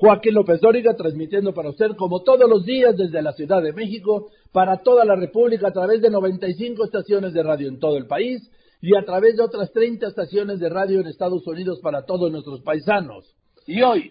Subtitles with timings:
[0.00, 4.28] Joaquín López Dóriga, transmitiendo para usted como todos los días desde la Ciudad de México,
[4.50, 8.50] para toda la República a través de 95 estaciones de radio en todo el país
[8.80, 12.62] y a través de otras 30 estaciones de radio en Estados Unidos para todos nuestros
[12.62, 13.36] paisanos.
[13.66, 14.10] Y hoy,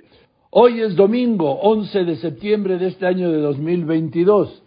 [0.51, 4.61] hoy es domingo 11 de septiembre de este año de 2022.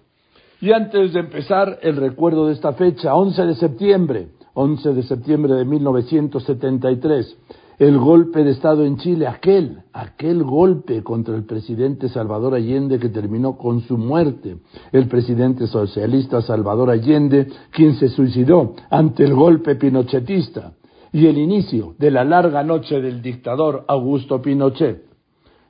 [0.60, 5.54] Y antes de empezar, el recuerdo de esta fecha, 11 de septiembre, 11 de septiembre
[5.54, 7.38] de 1973,
[7.82, 13.08] el golpe de Estado en Chile, aquel, aquel golpe contra el presidente Salvador Allende que
[13.08, 14.58] terminó con su muerte,
[14.92, 20.74] el presidente socialista Salvador Allende, quien se suicidó ante el golpe pinochetista,
[21.12, 25.02] y el inicio de la larga noche del dictador Augusto Pinochet.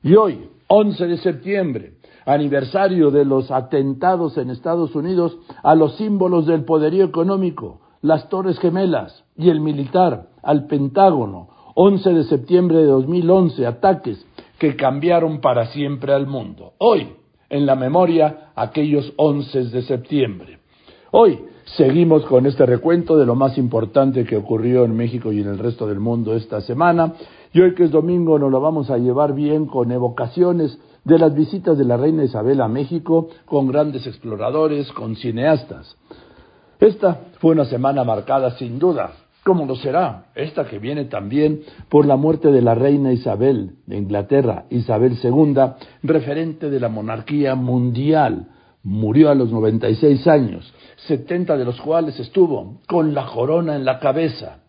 [0.03, 1.95] Y hoy, 11 de septiembre,
[2.27, 8.59] aniversario de los atentados en Estados Unidos a los símbolos del poderío económico, las Torres
[8.59, 14.25] Gemelas y el militar al Pentágono, 11 de septiembre de 2011, ataques
[14.59, 16.73] que cambiaron para siempre al mundo.
[16.79, 17.09] Hoy,
[17.49, 20.59] en la memoria, aquellos 11 de septiembre.
[21.11, 21.39] Hoy
[21.77, 25.59] seguimos con este recuento de lo más importante que ocurrió en México y en el
[25.59, 27.15] resto del mundo esta semana.
[27.53, 31.35] Y hoy que es domingo nos lo vamos a llevar bien con evocaciones de las
[31.35, 35.97] visitas de la reina Isabel a México, con grandes exploradores, con cineastas.
[36.79, 39.13] Esta fue una semana marcada sin duda,
[39.45, 43.97] como lo será esta que viene también por la muerte de la reina Isabel de
[43.97, 45.55] Inglaterra, Isabel II,
[46.03, 48.49] referente de la monarquía mundial.
[48.85, 50.73] Murió a los 96 años,
[51.07, 54.63] 70 de los cuales estuvo con la corona en la cabeza.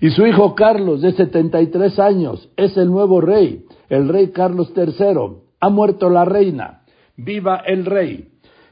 [0.00, 5.42] Y su hijo Carlos, de 73 años, es el nuevo rey, el rey Carlos III.
[5.60, 6.82] Ha muerto la reina.
[7.16, 8.28] Viva el rey.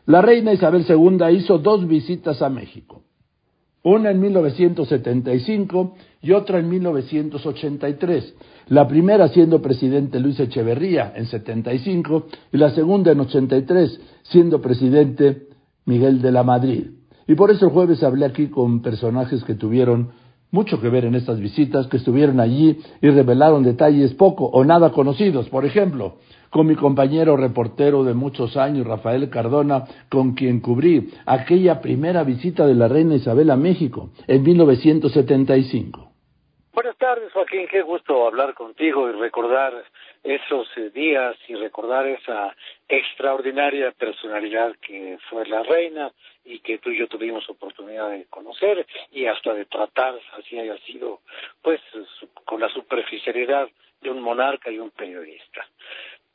[0.07, 3.03] La reina Isabel II hizo dos visitas a México,
[3.83, 8.35] una en 1975 y otra en 1983.
[8.69, 15.49] La primera siendo presidente Luis Echeverría en 75 y la segunda en 83 siendo presidente
[15.85, 16.87] Miguel de la Madrid.
[17.27, 20.11] Y por eso el jueves hablé aquí con personajes que tuvieron
[20.51, 24.93] mucho que ver en estas visitas, que estuvieron allí y revelaron detalles poco o nada
[24.93, 25.49] conocidos.
[25.51, 26.17] Por ejemplo,
[26.51, 32.67] con mi compañero reportero de muchos años, Rafael Cardona, con quien cubrí aquella primera visita
[32.67, 36.09] de la reina Isabel a México en 1975.
[36.73, 37.67] Buenas tardes, Joaquín.
[37.69, 39.85] Qué gusto hablar contigo y recordar
[40.23, 42.55] esos eh, días y recordar esa
[42.89, 46.13] extraordinaria personalidad que fue la reina
[46.45, 50.79] y que tú y yo tuvimos oportunidad de conocer y hasta de tratar, así haya
[50.87, 51.21] sido,
[51.63, 51.81] pues
[52.45, 53.69] con la superficialidad
[54.01, 55.67] de un monarca y un periodista.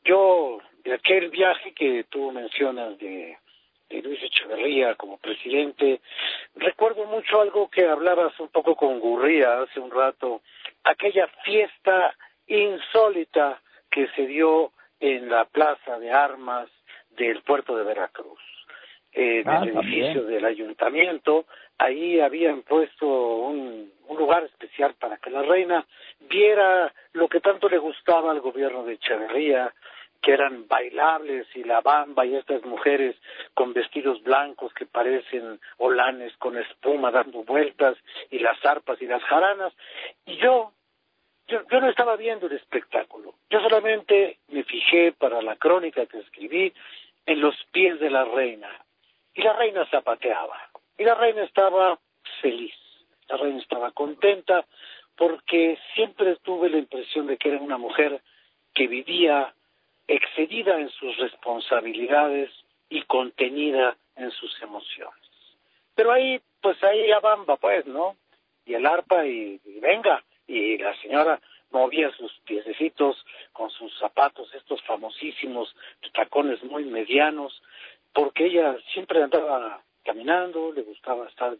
[0.04, 3.38] Yo, de aquel viaje que tú mencionas de,
[3.88, 6.00] de Luis Echeverría como presidente,
[6.56, 10.42] recuerdo mucho algo que hablabas un poco con Gurría hace un rato,
[10.84, 12.14] aquella fiesta
[12.46, 13.60] insólita
[13.90, 16.68] que se dio en la plaza de armas
[17.10, 18.40] del puerto de Veracruz,
[19.12, 20.04] en Ah, el también.
[20.04, 21.46] edificio del ayuntamiento.
[21.78, 25.86] Ahí habían puesto un, un lugar especial para que la reina
[26.20, 29.72] viera lo que tanto le gustaba al gobierno de Echeverría,
[30.24, 33.14] que eran bailables y la bamba y estas mujeres
[33.52, 37.98] con vestidos blancos que parecen holanes con espuma dando vueltas
[38.30, 39.72] y las arpas y las jaranas.
[40.24, 40.72] Y yo
[41.46, 43.34] yo, yo no estaba viendo el espectáculo.
[43.50, 46.72] Yo solamente me fijé para la crónica que escribí
[47.26, 48.70] en los pies de la reina.
[49.34, 50.58] Y la reina zapateaba.
[50.96, 51.98] Y la reina estaba
[52.40, 52.74] feliz.
[53.28, 54.64] La reina estaba contenta
[55.16, 58.22] porque siempre tuve la impresión de que era una mujer
[58.72, 59.54] que vivía
[60.06, 62.50] excedida en sus responsabilidades
[62.88, 65.14] y contenida en sus emociones.
[65.94, 68.16] Pero ahí, pues ahí ya bamba, pues, ¿no?
[68.66, 70.22] Y el arpa y, venga.
[70.46, 71.40] Y la señora
[71.70, 75.74] movía sus piececitos con sus zapatos, estos famosísimos
[76.12, 77.62] tacones muy medianos,
[78.12, 81.56] porque ella siempre andaba caminando, le gustaba estar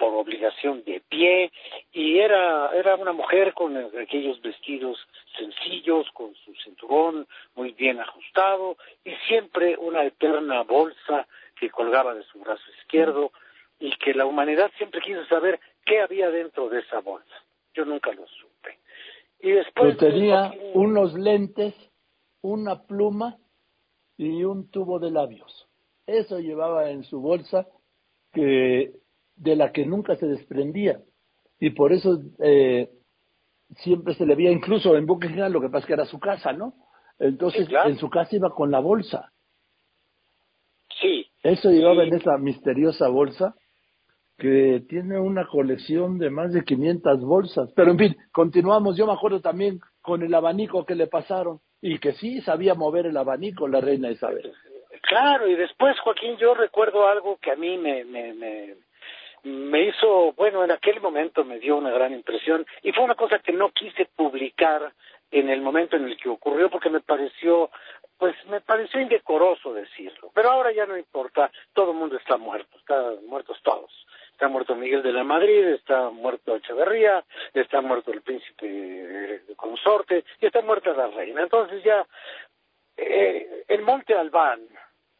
[0.00, 1.52] por obligación de pie
[1.92, 4.98] y era era una mujer con aquellos vestidos
[5.36, 12.22] sencillos con su cinturón muy bien ajustado y siempre una eterna bolsa que colgaba de
[12.24, 13.30] su brazo izquierdo
[13.78, 17.44] y que la humanidad siempre quiso saber qué había dentro de esa bolsa
[17.74, 18.78] yo nunca lo supe
[19.42, 21.74] y después Pero tenía unos lentes,
[22.40, 23.36] una pluma
[24.16, 25.68] y un tubo de labios.
[26.06, 27.66] eso llevaba en su bolsa
[28.32, 28.92] que
[29.40, 31.00] de la que nunca se desprendía
[31.58, 32.90] y por eso eh,
[33.78, 36.74] siempre se le veía incluso en Buckingham lo que pasa que era su casa, ¿no?
[37.18, 39.32] Entonces en su casa iba con la bolsa.
[41.00, 41.26] Sí.
[41.42, 43.54] Eso llevaba en esa misteriosa bolsa
[44.38, 47.70] que tiene una colección de más de 500 bolsas.
[47.76, 48.96] Pero en fin, continuamos.
[48.96, 53.06] Yo me acuerdo también con el abanico que le pasaron y que sí sabía mover
[53.06, 54.52] el abanico la reina Isabel.
[55.02, 58.76] Claro, y después, Joaquín, yo recuerdo algo que a mí me, me, me,
[59.44, 63.38] me hizo, bueno, en aquel momento me dio una gran impresión y fue una cosa
[63.38, 64.92] que no quise publicar
[65.30, 67.70] en el momento en el que ocurrió porque me pareció,
[68.18, 70.30] pues me pareció indecoroso decirlo.
[70.34, 73.90] Pero ahora ya no importa, todo el mundo está muerto, están muertos todos.
[74.32, 77.22] Está muerto Miguel de la Madrid, está muerto Echeverría,
[77.52, 81.42] está muerto el príncipe consorte y está muerta la reina.
[81.42, 82.06] Entonces ya,
[82.96, 84.60] eh, el Monte Albán,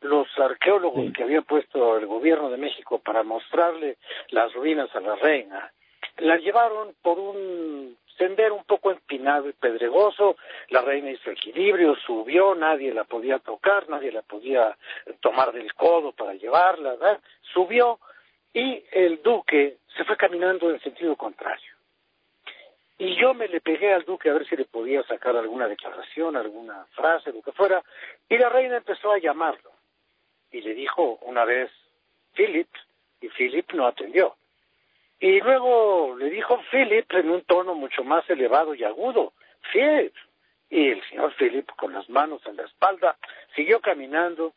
[0.01, 3.99] los arqueólogos que había puesto el gobierno de México para mostrarle
[4.31, 5.73] las ruinas a la reina,
[6.19, 10.37] la llevaron por un sendero un poco empinado y pedregoso,
[10.69, 14.77] la reina hizo equilibrio, subió, nadie la podía tocar, nadie la podía
[15.21, 17.21] tomar del codo para llevarla, ¿verdad?
[17.55, 17.99] subió
[18.53, 21.73] y el duque se fue caminando en sentido contrario.
[22.99, 26.37] Y yo me le pegué al duque a ver si le podía sacar alguna declaración,
[26.37, 27.83] alguna frase, lo que fuera,
[28.29, 29.71] y la reina empezó a llamarlo
[30.51, 31.71] y le dijo una vez
[32.35, 32.69] Philip
[33.21, 34.37] y Philip no atendió.
[35.19, 39.35] Y luego le dijo Philip en un tono mucho más elevado y agudo,
[39.73, 40.15] Philip.
[40.71, 43.17] Y el señor Philip con las manos en la espalda
[43.55, 44.55] siguió caminando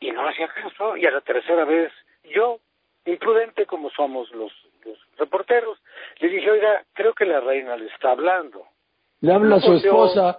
[0.00, 0.96] y no hacía caso.
[0.96, 1.92] Y a la tercera vez
[2.24, 2.60] yo,
[3.06, 4.52] imprudente como somos los,
[4.84, 5.78] los reporteros,
[6.18, 8.66] le dije, oiga, creo que la reina le está hablando.
[9.20, 10.38] Le habla a su esposa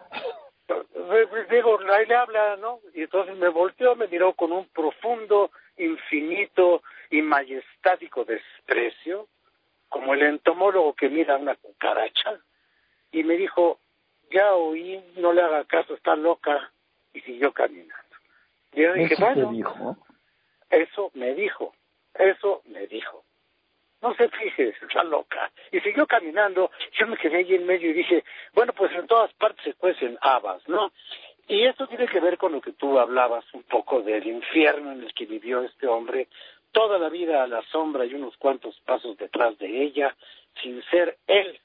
[1.50, 2.80] digo, ahí le habla, ¿no?
[2.94, 9.28] Y entonces me volteó, me miró con un profundo, infinito y majestático desprecio,
[9.90, 12.40] como el entomólogo que mira una cucaracha,
[13.12, 13.80] y me dijo,
[14.32, 16.72] ya oí, no le haga caso, está loca,
[17.14, 17.96] y siguió caminando.
[18.74, 19.98] Y yo dije, bueno, dijo?
[20.70, 21.74] eso me dijo,
[22.14, 23.26] eso me dijo
[24.02, 25.52] no se fije, está loca.
[25.72, 29.32] Y siguió caminando, yo me quedé ahí en medio y dije, bueno, pues en todas
[29.34, 30.92] partes se cuecen habas, ¿no?
[31.48, 35.04] Y esto tiene que ver con lo que tú hablabas un poco del infierno en
[35.04, 36.28] el que vivió este hombre,
[36.72, 40.16] toda la vida a la sombra y unos cuantos pasos detrás de ella,
[40.62, 41.60] sin ser él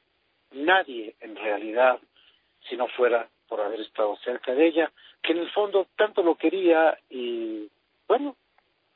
[0.53, 1.99] nadie en realidad,
[2.69, 4.91] si no fuera por haber estado cerca de ella,
[5.23, 7.69] que en el fondo tanto lo quería y
[8.09, 8.37] bueno,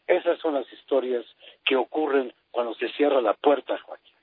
[0.06, 1.24] esas son las historias
[1.64, 4.14] que ocurren cuando se cierra la puerta, Joaquín.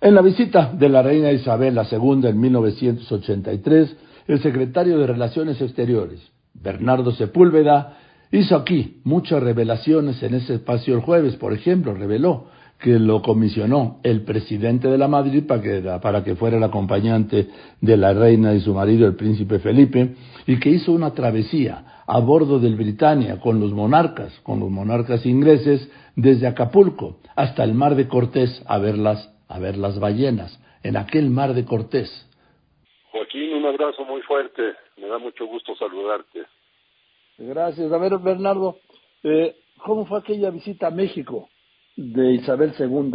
[0.00, 3.96] En la visita de la reina Isabel II en 1983,
[4.28, 6.20] el secretario de Relaciones Exteriores,
[6.54, 7.98] Bernardo Sepúlveda,
[8.30, 11.36] hizo aquí muchas revelaciones en ese espacio el jueves.
[11.36, 12.46] Por ejemplo, reveló
[12.78, 17.48] que lo comisionó el presidente de la Madrid para que, para que fuera el acompañante
[17.80, 20.14] de la reina y su marido, el príncipe Felipe,
[20.46, 25.26] y que hizo una travesía a bordo del Britannia con los monarcas, con los monarcas
[25.26, 30.58] ingleses, desde Acapulco hasta el mar de Cortés a ver las, a ver las ballenas,
[30.84, 32.08] en aquel mar de Cortés.
[33.10, 34.62] Joaquín, un abrazo muy fuerte,
[34.96, 36.44] me da mucho gusto saludarte.
[37.38, 37.92] Gracias.
[37.92, 38.78] A ver, Bernardo,
[39.24, 41.48] eh, ¿cómo fue aquella visita a México
[41.98, 43.12] de Isabel II?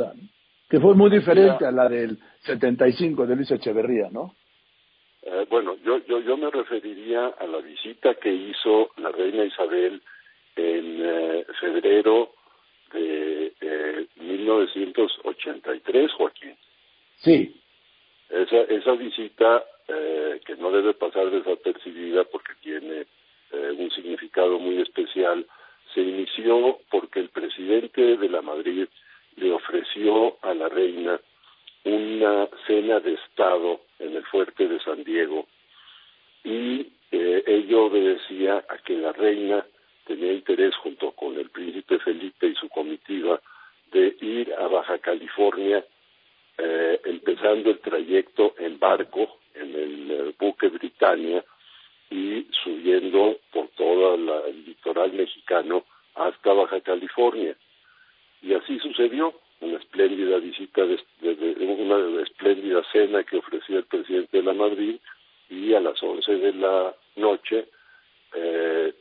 [0.69, 4.35] Que fue muy diferente a la del 75 de Luis Echeverría, ¿no?
[5.21, 10.01] Eh, bueno, yo, yo, yo me referiría a la visita que hizo la reina Isabel
[10.57, 12.33] en eh, febrero
[12.93, 13.53] de
[14.17, 16.55] 1983, Joaquín.
[17.17, 17.55] Sí.
[18.29, 23.05] Esa, esa visita eh, que no debe pasar desapercibida porque tiene
[23.77, 25.45] un significado muy especial,
[25.93, 26.79] se inició
[28.17, 28.88] de la Madrid
[29.36, 31.20] le ofreció a la reina
[31.84, 35.48] una cena de Estado en el fuerte de San Diego.
[36.43, 39.65] Y eh, ello obedecía a que la reina
[40.05, 43.41] tenía interés junto con el príncipe Felipe y su comitiva
[43.91, 45.84] de ir a Baja California
[46.58, 51.43] eh, empezando el trayecto en barco en el eh, buque Britannia
[52.10, 55.84] y subiendo por todo el litoral mexicano
[56.15, 57.55] hasta Baja California.
[58.41, 61.00] Y así sucedió una espléndida visita, de,
[61.60, 64.98] una espléndida cena que ofrecía el presidente de la Madrid
[65.50, 67.65] y a las 11 de la noche
[68.34, 68.94] eh,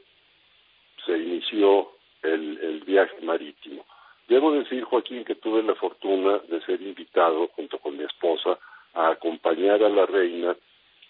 [1.04, 1.90] se inició
[2.22, 3.84] el, el viaje marítimo.
[4.28, 8.58] Debo decir, Joaquín, que tuve la fortuna de ser invitado junto con mi esposa
[8.94, 10.56] a acompañar a la reina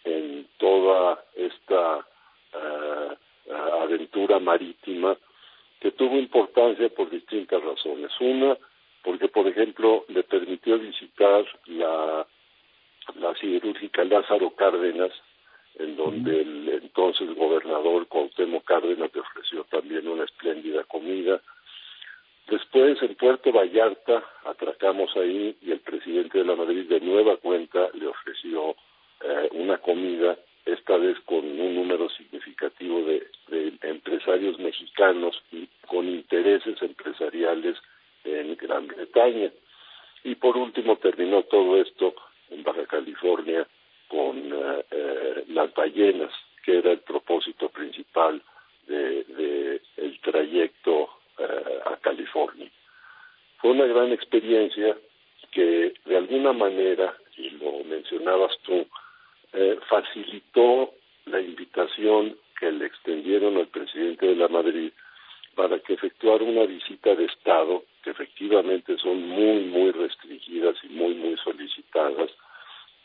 [0.04, 3.52] en toda esta uh,
[3.82, 5.16] aventura marítima
[5.80, 8.10] que tuvo importancia por distintas razones.
[8.20, 8.56] Una,
[9.02, 12.26] porque, por ejemplo, le permitió visitar la,
[13.16, 15.12] la siderúrgica Lázaro Cárdenas,
[15.78, 21.40] en donde el entonces gobernador Cuauhtémoc Cárdenas le ofreció también una espléndida comida.
[22.48, 27.88] Después, en Puerto Vallarta, atracamos ahí y el presidente de la Madrid de nueva cuenta
[27.94, 28.76] le ofreció
[29.24, 36.08] eh, una comida, esta vez con un número significativo de, de empresarios mexicanos y con
[36.08, 37.76] intereses empresariales
[38.24, 38.56] en
[40.24, 42.14] Y por último terminó todo esto
[42.50, 43.66] en Baja California
[44.08, 46.32] con eh, eh, las ballenas,
[46.64, 48.40] que era el propósito principal
[48.86, 49.80] de,
[50.22, 52.70] trayecto eh, a California.
[53.58, 54.96] Fue una gran experiencia
[55.50, 58.86] que de alguna manera, y lo mencionabas tú,
[59.52, 60.94] eh, facilitó
[61.26, 64.92] la invitación que le extendieron al presidente de la Madrid
[65.54, 71.36] para que efectuara una visita de Estado, efectivamente son muy, muy restringidas y muy, muy
[71.38, 72.30] solicitadas,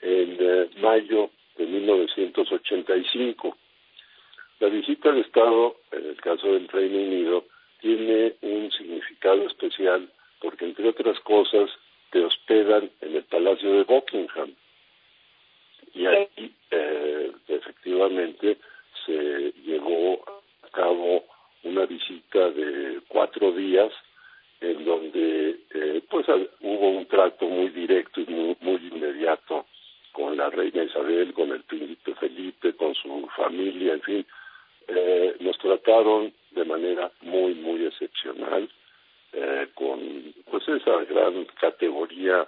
[0.01, 3.57] en eh, mayo de 1985.
[4.59, 7.45] La visita de Estado, en el caso del Reino Unido,
[7.81, 10.09] tiene un significado especial
[10.39, 11.69] porque, entre otras cosas,
[12.11, 14.53] te hospedan en el Palacio de Buckingham.
[15.93, 18.57] Y ahí, eh, efectivamente,
[19.05, 20.23] se llevó
[20.63, 21.23] a cabo
[21.63, 23.91] una visita de cuatro días
[24.61, 26.27] en donde eh, pues
[26.61, 29.65] hubo un trato muy directo y muy, muy inmediato
[30.11, 34.25] con la reina Isabel, con el príncipe Felipe, con su familia, en fin,
[34.87, 38.67] eh, nos trataron de manera muy, muy excepcional,
[39.33, 42.47] eh, con pues esa gran categoría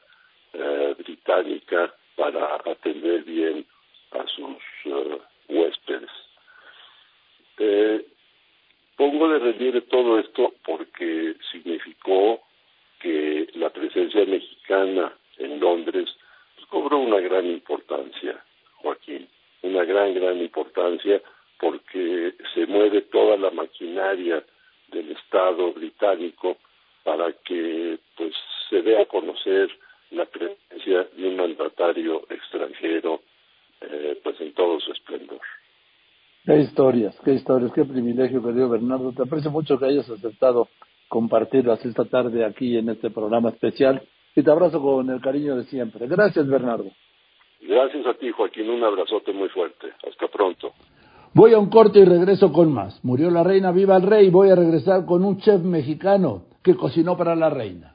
[0.54, 3.66] eh, británica para atender bien
[4.12, 6.10] a sus uh, huéspedes.
[7.60, 8.06] Eh,
[8.96, 12.40] pongo de relieve todo esto porque significó
[13.02, 16.08] que la presencia mexicana en Londres
[16.70, 18.42] cobró una gran importancia,
[18.76, 19.28] Joaquín,
[19.62, 21.22] una gran, gran importancia
[21.60, 24.42] porque se mueve toda la maquinaria
[24.88, 26.58] del Estado británico
[27.04, 28.34] para que pues
[28.70, 29.70] se dé a conocer
[30.12, 33.22] la presencia de un mandatario extranjero
[33.82, 35.42] eh, pues en todo su esplendor.
[36.50, 39.12] Qué historias, qué historias, qué privilegio, querido Bernardo.
[39.12, 40.68] Te aprecio mucho que hayas aceptado
[41.08, 44.02] compartirlas esta tarde aquí en este programa especial
[44.36, 46.08] y te abrazo con el cariño de siempre.
[46.08, 46.90] Gracias, Bernardo.
[47.62, 48.68] Gracias a ti, Joaquín.
[48.68, 49.90] Un abrazote muy fuerte.
[50.10, 50.72] Hasta pronto.
[51.36, 53.00] Voy a un corte y regreso con más.
[53.06, 54.32] Murió la reina, viva el rey.
[54.32, 57.94] Voy a regresar con un chef mexicano que cocinó para la reina.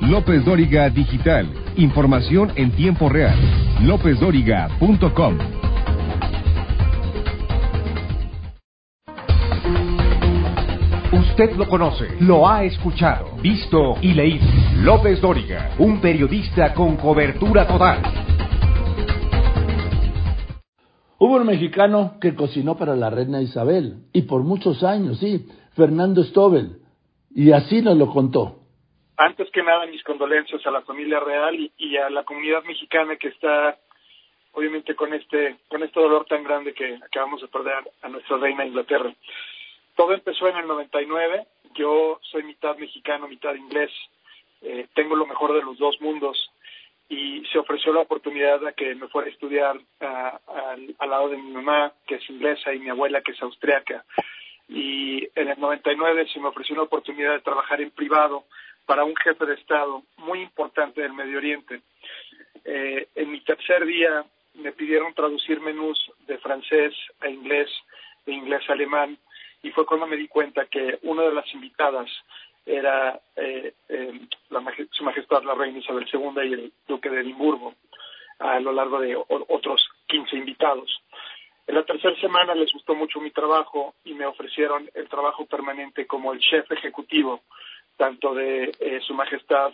[0.00, 1.46] López Dóriga Digital.
[1.76, 3.61] Información en tiempo real.
[3.82, 5.38] LópezDóriga.com.
[11.12, 14.46] Usted lo conoce, lo ha escuchado, visto y leído.
[14.82, 18.02] López Dóriga, un periodista con cobertura total.
[21.18, 26.22] Hubo un mexicano que cocinó para la reina Isabel, y por muchos años, sí, Fernando
[26.22, 26.78] Stobel,
[27.34, 28.61] y así nos lo contó.
[29.16, 33.28] Antes que nada, mis condolencias a la familia real y, a la comunidad mexicana que
[33.28, 33.78] está,
[34.52, 38.64] obviamente, con este, con este dolor tan grande que acabamos de perder a nuestra reina
[38.64, 39.12] Inglaterra.
[39.96, 41.46] Todo empezó en el 99.
[41.74, 43.90] Yo soy mitad mexicano, mitad inglés.
[44.62, 46.50] Eh, tengo lo mejor de los dos mundos
[47.08, 51.36] y se ofreció la oportunidad de que me fuera a estudiar al, al, lado de
[51.36, 54.06] mi mamá, que es inglesa, y mi abuela, que es austriaca.
[54.68, 58.44] Y en el 99 se me ofreció una oportunidad de trabajar en privado
[58.86, 61.82] para un jefe de Estado muy importante del Medio Oriente.
[62.64, 64.24] Eh, en mi tercer día
[64.54, 67.70] me pidieron traducir menús de francés a inglés,
[68.26, 69.18] de inglés a alemán,
[69.62, 72.10] y fue cuando me di cuenta que una de las invitadas
[72.66, 74.20] era eh, eh,
[74.50, 77.74] la Su Majestad la Reina Isabel II y el Duque de Edimburgo,
[78.38, 81.02] a lo largo de otros 15 invitados.
[81.66, 86.06] En la tercera semana les gustó mucho mi trabajo y me ofrecieron el trabajo permanente
[86.06, 87.42] como el chef ejecutivo,
[87.96, 89.72] tanto de eh, Su Majestad,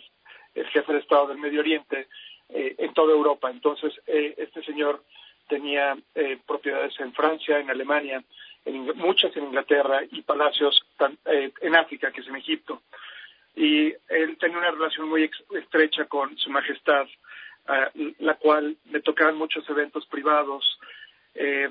[0.55, 2.07] el jefe de Estado del Medio Oriente,
[2.49, 3.49] eh, en toda Europa.
[3.49, 5.03] Entonces, eh, este señor
[5.47, 5.97] tenía
[6.45, 8.23] propiedades en Francia, en Alemania,
[8.65, 10.85] en, muchas en Inglaterra y palacios
[11.25, 12.81] eh, en África, que es en Egipto.
[13.55, 17.07] Y él tenía una relación muy estrecha con Su Majestad,
[18.19, 20.79] la cual me tocaban muchos eventos privados.
[21.35, 21.69] Eh,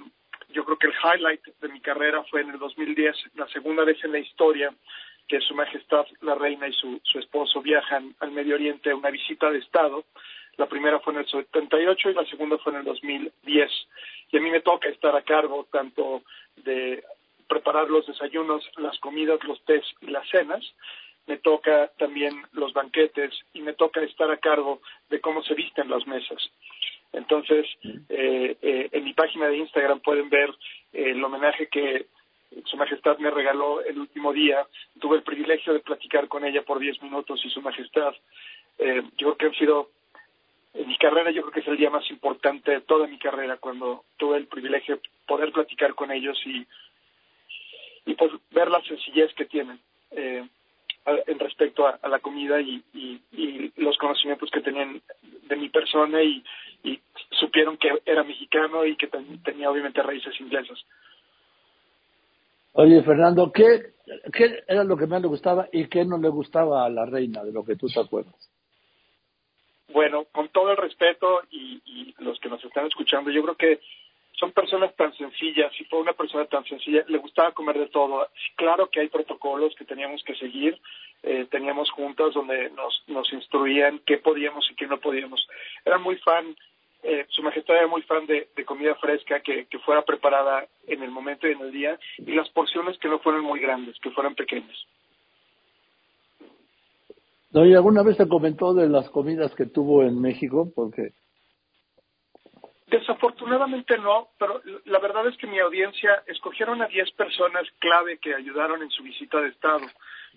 [0.50, 4.02] yo creo que el highlight de mi carrera fue en el 2010, la segunda vez
[4.05, 4.73] en la historia
[5.28, 9.11] que Su Majestad la Reina y su, su esposo viajan al Medio Oriente a una
[9.11, 10.04] visita de Estado.
[10.56, 13.70] La primera fue en el 78 y la segunda fue en el 2010.
[14.32, 16.23] Y a mí me toca estar a cargo tanto
[16.56, 17.04] de
[17.49, 20.64] preparar los desayunos, las comidas, los tés y las cenas.
[21.26, 24.80] Me toca también los banquetes y me toca estar a cargo
[25.11, 26.50] de cómo se visten las mesas.
[27.12, 27.66] Entonces,
[28.08, 30.50] eh, eh, en mi página de Instagram pueden ver
[30.92, 32.06] el homenaje que
[32.69, 34.67] Su Majestad me regaló el último día.
[35.01, 38.15] Tuve el privilegio de platicar con ella por 10 minutos y Su Majestad,
[38.79, 39.91] eh, yo creo que han sido,
[40.75, 43.57] en mi carrera yo creo que es el día más importante de toda mi carrera
[43.57, 46.67] cuando tuve el privilegio de poder platicar con ellos y,
[48.07, 49.81] y pues ver la sencillez que tienen.
[50.13, 50.47] Eh,
[51.27, 52.83] en respecto a, la comida y,
[53.77, 56.43] los conocimientos que tenían de mi persona y,
[57.31, 59.09] supieron que era mexicano y que
[59.45, 60.85] tenía obviamente raíces inglesas.
[62.73, 63.95] Oye, Fernando, ¿qué,
[64.33, 67.43] ¿qué era lo que más le gustaba y qué no le gustaba a la reina,
[67.45, 68.51] de lo que tú te acuerdas?
[69.93, 73.81] Bueno, con todo el respeto y, y los que nos están escuchando, yo creo que
[74.39, 78.29] son personas tan sencillas, si fue una persona tan sencilla, le gustaba comer de todo.
[78.57, 80.79] Claro que hay protocolos que teníamos que seguir,
[81.25, 85.45] eh, teníamos juntas donde nos, nos instruían qué podíamos y qué no podíamos.
[85.85, 86.55] Era muy fan,
[87.02, 91.11] eh, su majestad era muy fan de, comida fresca que, que fuera preparada en el
[91.11, 94.35] momento y en el día y las porciones que no fueran muy grandes, que fueran
[94.35, 94.76] pequeñas.
[97.50, 100.71] ¿y alguna vez te comentó de las comidas que tuvo en México?
[100.75, 101.12] Porque
[102.90, 108.35] Desafortunadamente no, pero la verdad es que mi audiencia escogieron a 10 personas clave que
[108.35, 109.87] ayudaron en su visita de Estado.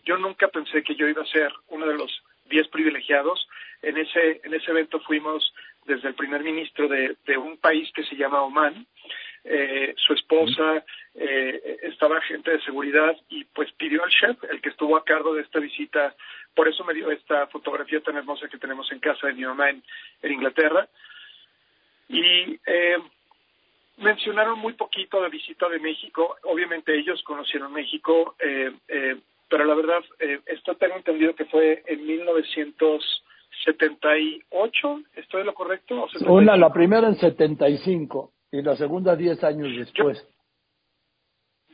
[0.04, 2.12] Yo nunca pensé que yo iba a ser uno de los
[2.50, 3.48] 10 privilegiados.
[3.82, 5.54] En ese, en ese evento fuimos
[5.86, 8.86] desde el primer ministro de, un país que se llama Oman,
[9.44, 10.84] eh, su esposa,
[11.16, 15.34] eh, estaba agente de seguridad y pues pidió al chef, el que estuvo a cargo
[15.34, 16.16] de esta visita,
[16.54, 19.70] por eso me dio esta fotografía tan hermosa que tenemos en casa de mi mamá
[19.70, 19.84] en
[20.24, 20.88] Inglaterra,
[22.12, 22.98] y eh,
[23.98, 26.36] mencionaron muy poquito la visita de México.
[26.44, 29.18] Obviamente ellos conocieron México, eh, eh,
[29.50, 32.06] pero la verdad, eh, esto tengo entendido que fue en
[33.66, 36.08] 1978, ¿estoy de lo correcto?
[36.28, 40.26] Una, la primera en 75 y la segunda 10 años después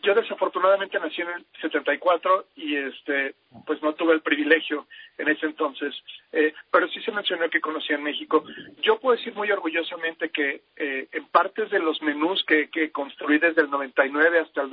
[0.08, 5.48] yo desafortunadamente nací en el 74 y este pues no tuve el privilegio en ese
[5.48, 5.94] entonces,
[6.32, 8.44] eh, pero sí se mencionó que conocía en México.
[8.82, 13.38] Yo puedo decir muy orgullosamente que eh, en partes de los menús que, que construí
[13.40, 14.70] desde el 99 hasta el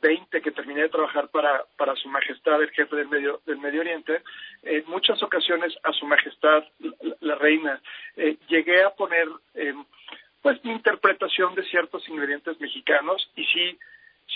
[0.00, 3.80] 2020 que terminé de trabajar para, para Su Majestad, el jefe del Medio, del Medio
[3.80, 4.22] Oriente,
[4.62, 6.64] en muchas ocasiones a Su Majestad,
[7.20, 7.80] la, reina,
[8.16, 9.28] eh, llegué a poner
[10.42, 13.78] pues mi interpretación de ciertos ingredientes mexicanos y sí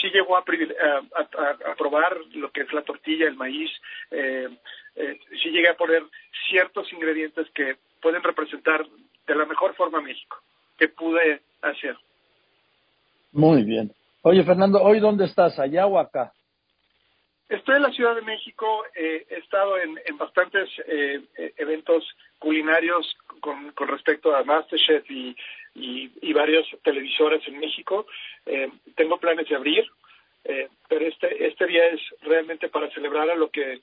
[0.01, 3.70] sí llegó a, a, probar lo que es la tortilla, el maíz,
[4.11, 4.48] eh,
[4.96, 6.03] eh, sí llegué a poner
[6.48, 8.87] ciertos ingredientes que pueden representar
[9.27, 10.38] de la mejor forma México,
[10.79, 11.96] que pude hacer.
[13.33, 13.92] Muy bien.
[14.24, 15.58] Oye, Fernando, ¿hoy dónde estás?
[15.58, 16.32] ¿Allá o acá?
[17.48, 21.20] Estoy en la Ciudad de México, eh, he estado en, en bastantes eh,
[21.56, 22.08] eventos
[22.38, 25.37] culinarios con, con respecto a Masterchef y,
[25.74, 28.06] y, y varias televisoras en México.
[28.46, 29.85] Eh, tengo planes de abrir,
[30.44, 33.80] eh, pero este, este día es realmente para celebrar a lo que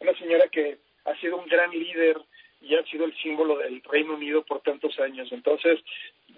[0.00, 2.18] una señora que ha sido un gran líder
[2.60, 5.28] y ha sido el símbolo del Reino Unido por tantos años.
[5.32, 5.80] Entonces,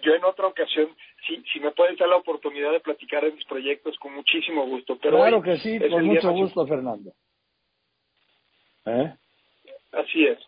[0.01, 0.89] yo en otra ocasión,
[1.27, 4.97] si, si me puedes dar la oportunidad de platicar de mis proyectos, con muchísimo gusto.
[5.01, 7.11] Pero claro que sí, con mucho gusto, Fernando.
[8.85, 9.13] ¿Eh?
[9.91, 10.39] Así es.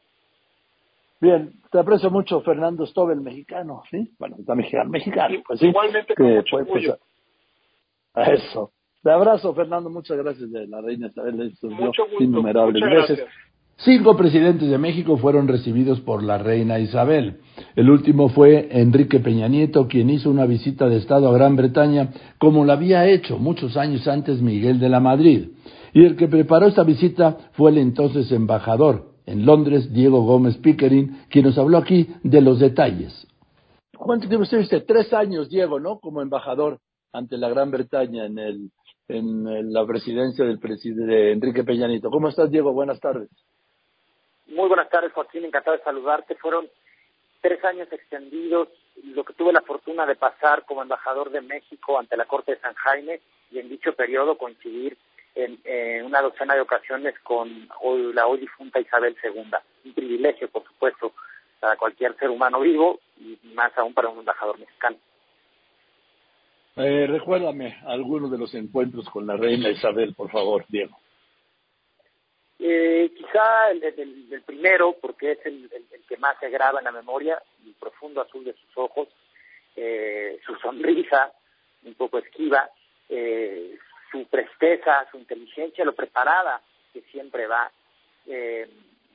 [1.20, 4.10] Bien, te aprecio mucho, Fernando Stobel, mexicano, ¿sí?
[4.20, 5.68] Bueno, está mexicano, mexicano, pues sí.
[5.68, 6.98] Igualmente con mucho
[8.14, 8.72] a eso.
[9.02, 11.54] Te abrazo, Fernando, muchas gracias de la reina Isabel.
[11.62, 12.24] Mucho gusto.
[12.24, 13.28] Innumerables gracias.
[13.78, 17.40] Cinco presidentes de México fueron recibidos por la reina Isabel.
[17.76, 22.12] El último fue Enrique Peña Nieto, quien hizo una visita de Estado a Gran Bretaña,
[22.38, 25.50] como lo había hecho muchos años antes Miguel de la Madrid.
[25.94, 31.26] Y el que preparó esta visita fue el entonces embajador, en Londres, Diego Gómez Pickering,
[31.30, 33.28] quien nos habló aquí de los detalles.
[33.98, 34.82] ¿Cuánto tiempo estuviste?
[34.82, 36.00] Tres años, Diego, ¿no?
[36.00, 36.80] Como embajador
[37.12, 38.72] ante la Gran Bretaña en, el,
[39.08, 42.10] en la presidencia del presidente Enrique Peñanito.
[42.10, 42.72] ¿Cómo estás, Diego?
[42.72, 43.30] Buenas tardes.
[44.48, 45.46] Muy buenas tardes, Joaquín.
[45.46, 46.36] Encantado de saludarte.
[46.36, 46.70] Fueron
[47.42, 48.70] tres años extendidos,
[49.04, 52.62] lo que tuve la fortuna de pasar como embajador de México ante la Corte de
[52.62, 53.20] San Jaime
[53.52, 54.98] y en dicho periodo coincidir
[55.36, 57.68] en, una docena de ocasiones con
[58.14, 59.52] la hoy difunta Isabel II.
[59.86, 61.12] Un privilegio, por supuesto,
[61.60, 64.98] para cualquier ser humano vivo y más aún para un embajador mexicano.
[66.76, 70.98] Eh, recuérdame algunos de los encuentros con la reina Isabel, por favor, Diego.
[72.66, 75.70] Eh, quizá el, primero, porque es el,
[76.08, 79.10] que más se graba en la memoria, el profundo azul de sus ojos,
[79.76, 81.34] eh, su sonrisa,
[81.84, 82.70] un poco esquiva,
[83.10, 83.78] eh,
[84.10, 86.62] su presteza, su inteligencia, lo preparada
[86.94, 87.70] que siempre va.
[88.28, 88.70] Eh,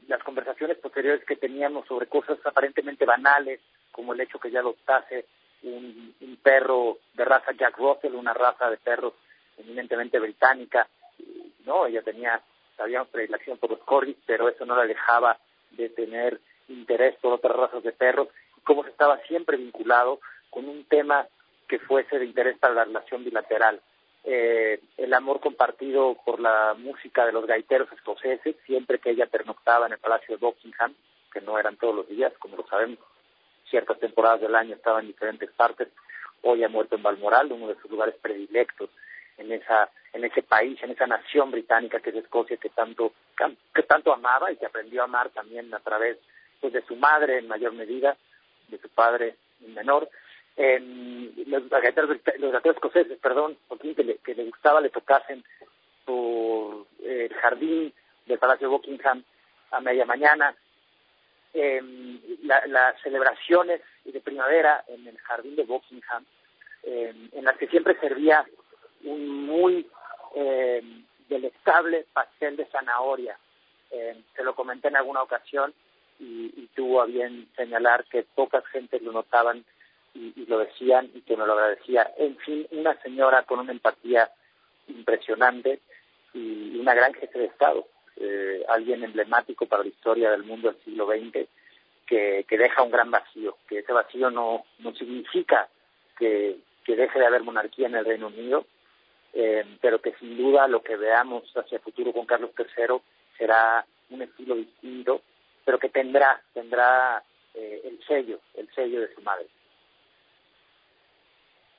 [0.08, 3.60] las conversaciones posteriores que teníamos sobre cosas aparentemente banales,
[3.92, 5.24] como el hecho que ya adoptase
[5.62, 9.14] un, un perro de raza Jack Russell, una raza de perros
[9.56, 10.86] eminentemente británica,
[11.64, 12.40] no, ella tenía,
[12.78, 15.36] sabíamos predilección por los corgis, pero eso no la dejaba
[15.72, 20.66] de tener interés por otras razas de perros, y cómo se estaba siempre vinculado con
[20.66, 21.26] un tema
[21.68, 23.80] que fuese de interés para la relación bilateral.
[24.24, 29.86] Eh, el amor compartido por la música de los gaiteros escoceses, siempre que ella pernoctaba
[29.86, 30.94] en el Palacio de Buckingham,
[31.32, 32.98] que no eran todos los días, como lo sabemos,
[33.68, 35.88] ciertas temporadas del año estaba en diferentes partes,
[36.42, 38.88] hoy ha muerto en Balmoral, uno de sus lugares predilectos
[39.38, 43.12] en esa en ese país, en esa nación británica que es Escocia que tanto
[43.74, 46.18] que tanto amaba y que aprendió a amar también a través
[46.60, 48.16] pues, de su madre en mayor medida,
[48.68, 50.08] de su padre en menor.
[50.56, 55.44] los gaiteros, los escoceses, perdón, que le, que le gustaba le tocasen
[56.08, 57.92] el jardín
[58.26, 59.22] del Palacio de Buckingham
[59.70, 60.54] a media mañana,
[61.54, 66.24] las celebraciones de primavera en el jardín de Buckingham,
[66.82, 68.46] en las que siempre servía
[69.04, 69.86] un muy
[70.34, 70.82] eh,
[71.28, 73.38] delectable pastel de zanahoria.
[73.90, 75.72] Eh, se lo comenté en alguna ocasión
[76.18, 79.64] y, y, tuvo a bien señalar que pocas gentes lo notaban
[80.14, 82.12] y, y, lo decían y que me lo agradecía.
[82.18, 84.30] En fin, una señora con una empatía
[84.88, 85.80] impresionante
[86.34, 90.82] y una gran jefe de Estado, eh, alguien emblemático para la historia del mundo del
[90.84, 91.48] siglo XX,
[92.06, 95.68] que, que deja un gran vacío, que ese vacío no, no significa
[96.18, 98.66] que, que deje de haber monarquía en el Reino Unido,
[99.32, 102.96] eh, pero que sin duda lo que veamos hacia el futuro con Carlos III
[103.36, 105.22] será un estilo distinto,
[105.64, 107.22] pero que tendrá tendrá
[107.54, 109.46] eh, el sello, el sello de su madre.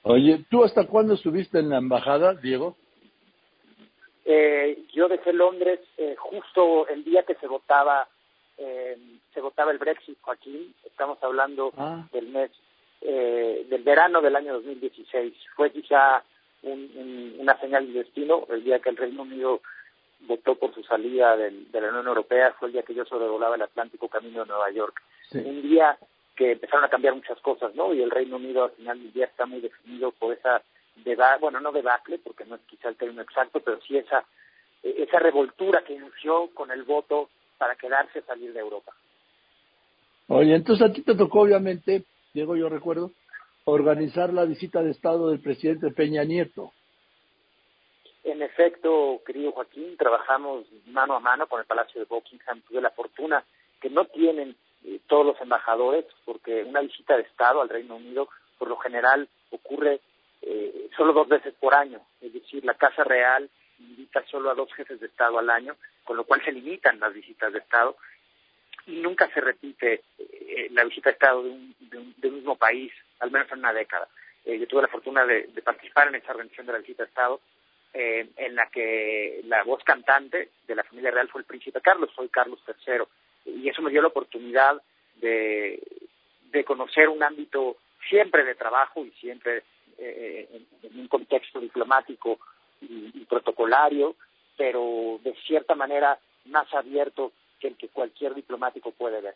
[0.03, 2.77] Oye, ¿tú hasta cuándo estuviste en la embajada, Diego?
[4.25, 8.07] Eh, yo dejé Londres eh, justo el día que se votaba
[8.59, 8.97] eh,
[9.33, 10.75] se votaba el Brexit, Joaquín.
[10.83, 12.05] Estamos hablando ah.
[12.11, 12.51] del mes
[13.01, 15.33] eh, del verano del año 2016.
[15.55, 16.23] Fue quizá
[16.63, 18.45] un, una señal de destino.
[18.49, 19.61] El día que el Reino Unido
[20.21, 23.55] votó por su salida del, de la Unión Europea fue el día que yo sobrevolaba
[23.55, 25.01] el Atlántico camino de Nueva York.
[25.33, 25.97] Un día
[26.35, 27.93] que empezaron a cambiar muchas cosas, ¿no?
[27.93, 30.61] Y el Reino Unido al final del día está muy definido por esa
[31.03, 34.23] debacle, bueno, no debacle, porque no es quizá el término exacto, pero sí esa,
[34.83, 38.93] esa revoltura que inició con el voto para quedarse salir de Europa.
[40.27, 43.11] Oye, entonces a ti te tocó obviamente, Diego, yo recuerdo,
[43.69, 46.71] organizar la visita de Estado del presidente Peña Nieto.
[48.23, 52.61] En efecto, querido Joaquín, trabajamos mano a mano con el Palacio de Buckingham.
[52.61, 53.43] Tuve la fortuna
[53.81, 54.55] que no tienen
[54.85, 59.27] eh, todos los embajadores, porque una visita de Estado al Reino Unido, por lo general,
[59.51, 60.01] ocurre
[60.41, 62.01] eh, solo dos veces por año.
[62.21, 66.17] Es decir, la Casa Real invita solo a dos jefes de Estado al año, con
[66.17, 67.95] lo cual se limitan las visitas de Estado
[68.85, 72.35] y nunca se repite eh, la visita de Estado de un, de un, de un
[72.35, 74.07] mismo país al menos en una década.
[74.45, 77.41] Eh, yo tuve la fortuna de, participar en esta organización de la visita de Estado,
[77.93, 82.11] eh, en la que la voz cantante de la familia real fue el príncipe Carlos,
[82.15, 83.03] soy Carlos III,
[83.45, 84.81] y eso me dio la oportunidad
[85.15, 85.81] de,
[86.65, 87.77] conocer un ámbito
[88.09, 89.63] siempre de trabajo y siempre
[89.97, 90.47] eh,
[90.83, 92.39] en, un contexto diplomático
[92.81, 94.15] y protocolario,
[94.55, 99.35] pero de cierta manera más abierto que el que cualquier diplomático puede ver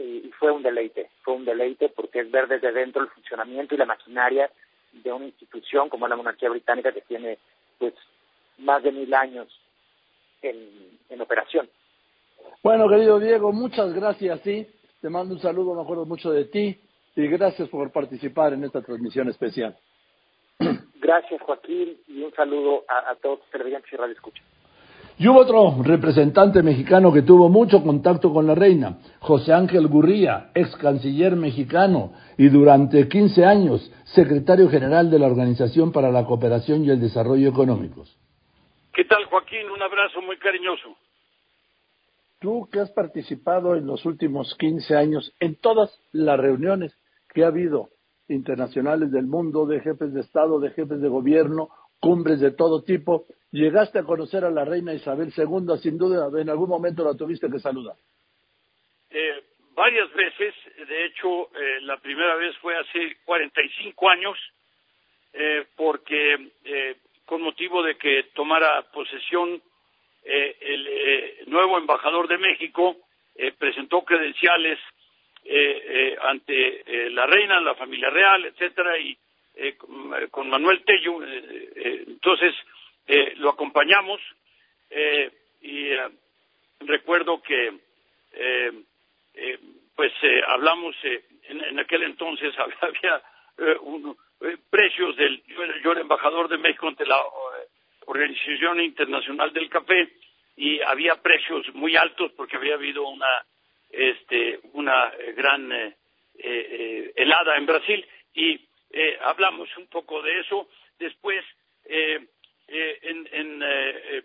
[0.00, 3.78] y fue un deleite, fue un deleite porque es ver desde dentro el funcionamiento y
[3.78, 4.50] la maquinaria
[4.92, 7.38] de una institución como la monarquía británica que tiene
[7.78, 7.94] pues
[8.58, 9.48] más de mil años
[10.42, 11.68] en, en operación.
[12.62, 14.66] Bueno, querido Diego, muchas gracias, sí.
[15.00, 16.78] Te mando un saludo, me acuerdo mucho de ti
[17.16, 19.76] y gracias por participar en esta transmisión especial.
[21.00, 24.42] Gracias, Joaquín, y un saludo a, a todos los televidentes y radio escucha.
[25.20, 30.50] Y hubo otro representante mexicano que tuvo mucho contacto con la reina, José Ángel Gurría,
[30.54, 36.86] ex canciller mexicano y durante 15 años secretario general de la Organización para la Cooperación
[36.86, 38.16] y el Desarrollo Económicos.
[38.94, 39.70] ¿Qué tal, Joaquín?
[39.70, 40.96] Un abrazo muy cariñoso.
[42.38, 46.96] Tú que has participado en los últimos 15 años en todas las reuniones
[47.34, 47.90] que ha habido
[48.28, 51.68] internacionales del mundo, de jefes de Estado, de jefes de gobierno,
[52.00, 56.48] cumbres de todo tipo, llegaste a conocer a la reina Isabel II, sin duda en
[56.48, 57.96] algún momento la tuviste que saludar.
[59.10, 59.42] Eh,
[59.74, 60.54] varias veces,
[60.88, 64.38] de hecho, eh, la primera vez fue hace 45 años,
[65.32, 69.62] eh, porque eh, con motivo de que tomara posesión
[70.24, 72.96] eh, el eh, nuevo embajador de México,
[73.58, 74.78] presentó credenciales
[76.24, 79.16] ante la reina, la familia real, etcétera, y
[80.30, 82.54] con Manuel Tello, entonces
[83.06, 84.20] eh, lo acompañamos
[84.90, 86.08] eh, y eh,
[86.80, 87.72] recuerdo que
[88.32, 88.72] eh,
[89.34, 89.58] eh,
[89.94, 93.22] pues eh, hablamos eh, en, en aquel entonces había
[93.58, 97.66] eh, un- eh, precios del yo, yo era embajador de México ante la eh,
[98.06, 100.08] Organización Internacional del Café
[100.56, 103.28] y había precios muy altos porque había habido una
[103.90, 105.96] este una eh, gran eh,
[106.38, 108.58] eh, eh, helada en Brasil y
[108.90, 110.68] eh, hablamos un poco de eso.
[110.98, 111.44] Después
[111.84, 112.26] eh,
[112.68, 114.22] eh, en, en, eh, eh,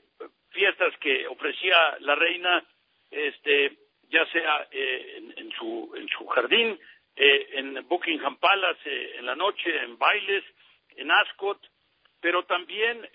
[0.51, 2.63] fiestas que ofrecía la reina
[3.12, 3.78] este
[4.10, 6.80] ya sea eh, en, en su en su jardín
[7.17, 10.43] en Buckingham Palace en la noche en bailes
[10.97, 11.60] en Ascot
[12.19, 13.08] pero también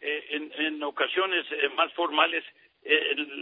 [0.00, 2.44] en, en ocasiones más formales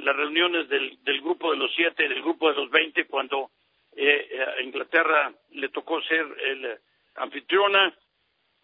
[0.05, 3.51] las reuniones del, del grupo de los siete del grupo de los veinte cuando
[3.97, 6.79] eh, a Inglaterra le tocó ser el
[7.17, 7.97] anfitriona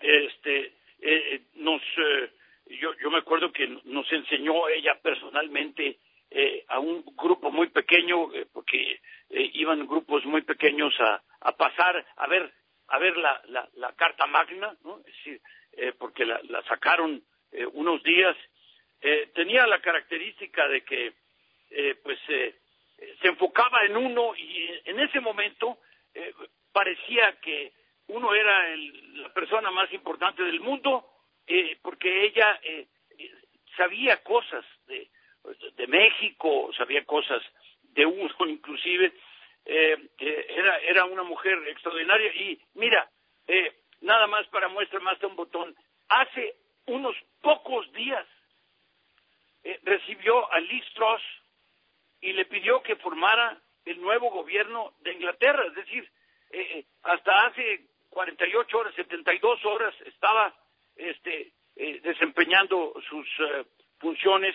[0.01, 2.31] este eh, nos eh,
[2.81, 5.99] yo yo me acuerdo que nos enseñó ella personalmente
[6.31, 11.57] eh, a un grupo muy pequeño eh, porque eh, iban grupos muy pequeños a, a
[11.57, 12.53] pasar a ver
[12.89, 15.41] a ver la, la, la carta magna no es decir
[15.73, 18.37] eh, porque la, la sacaron eh, unos días.
[19.01, 21.13] Eh, tenía la característica de que
[21.71, 22.55] eh, pues eh,
[23.21, 25.79] se enfocaba en uno y en ese momento
[26.15, 26.33] eh,
[26.73, 27.73] parecía que
[28.09, 31.07] uno era el- la persona más importante del mundo
[31.47, 32.87] eh, porque ella eh,
[33.77, 35.11] sabía cosas de,
[35.77, 37.43] de México, sabía cosas
[37.83, 39.13] de uno inclusive,
[39.65, 43.09] eh, eh, era, era una mujer extraordinaria y mira,
[43.47, 45.75] eh, nada más para muestra más de un botón,
[46.09, 48.27] hace unos pocos días
[49.85, 51.23] recibió a Liz Truss
[52.21, 56.11] y le pidió que formara el nuevo gobierno de Inglaterra, es decir,
[57.03, 60.55] hasta hace 48 horas, 72 horas estaba
[60.97, 63.65] este, eh, desempeñando sus eh,
[63.99, 64.55] funciones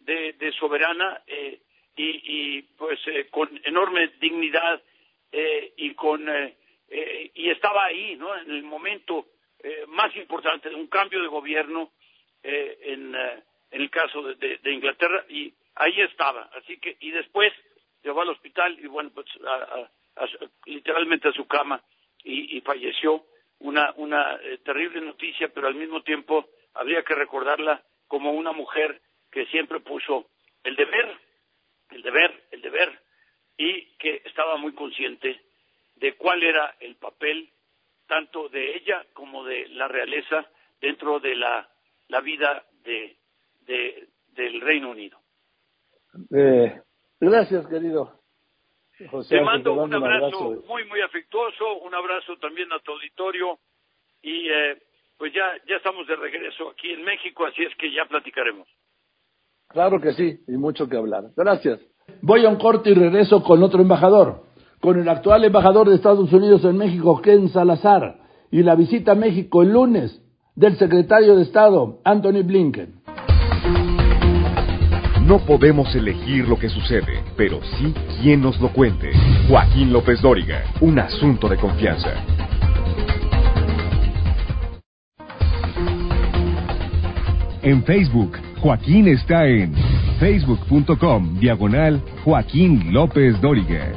[0.00, 1.60] de, de soberana eh,
[1.96, 4.82] y, y, pues eh, con enorme dignidad
[5.76, 6.24] y con
[7.34, 8.34] y estaba ahí, ¿no?
[8.38, 9.26] En el momento
[9.88, 11.90] más importante de un cambio de gobierno
[12.42, 16.48] en, en el caso de, de- Inglaterra y ahí estaba.
[16.54, 17.52] Así que y después
[18.02, 19.54] llegó al hospital y bueno pues a-
[20.20, 20.28] a- a
[20.64, 21.82] literalmente a su cama
[22.26, 23.24] y, y falleció.
[23.60, 29.00] Una una eh, terrible noticia, pero al mismo tiempo habría que recordarla como una mujer
[29.30, 30.28] que siempre puso
[30.62, 31.16] el deber,
[31.90, 33.00] el deber, el deber
[33.56, 35.40] y que estaba muy consciente
[35.94, 37.50] de cuál era el papel
[38.06, 40.46] tanto de ella como de la realeza
[40.80, 41.68] dentro de la,
[42.08, 43.16] la vida de,
[43.62, 45.18] de- del Reino Unido.
[46.34, 46.80] Eh,
[47.18, 48.15] gracias, querido.
[49.10, 50.64] José Te mando te un abrazo abrazo.
[50.66, 53.58] muy, muy afectuoso, un abrazo también a tu auditorio
[54.22, 54.78] y eh,
[55.18, 58.66] pues ya, ya estamos de regreso aquí en México, así es que ya platicaremos.
[59.68, 61.24] Claro que sí, y mucho que hablar.
[61.36, 61.80] Gracias.
[62.22, 64.44] Voy a un corte y regreso con otro embajador,
[64.80, 69.16] con el actual embajador de Estados Unidos en México, Ken Salazar, y la visita a
[69.16, 70.22] México el lunes
[70.54, 72.95] del secretario de Estado, Anthony Blinken.
[75.26, 79.10] No podemos elegir lo que sucede, pero sí quién nos lo cuente.
[79.48, 82.12] Joaquín López Dóriga, un asunto de confianza.
[87.60, 89.74] En Facebook, Joaquín está en
[90.20, 93.94] facebook.com diagonal Joaquín López Dóriga.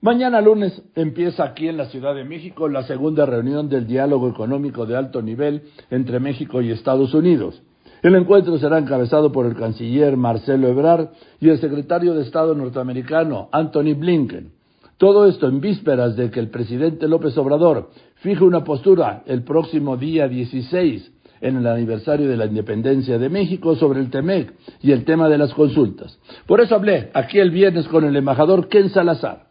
[0.00, 4.86] Mañana lunes empieza aquí en la Ciudad de México la segunda reunión del diálogo económico
[4.86, 7.62] de alto nivel entre México y Estados Unidos.
[8.04, 11.08] El encuentro será encabezado por el canciller Marcelo Ebrard
[11.40, 14.52] y el secretario de Estado norteamericano Anthony Blinken.
[14.98, 19.96] Todo esto en vísperas de que el presidente López Obrador fije una postura el próximo
[19.96, 25.06] día 16 en el aniversario de la independencia de México sobre el TEMEC y el
[25.06, 26.20] tema de las consultas.
[26.46, 29.46] Por eso hablé aquí el viernes con el embajador Ken Salazar.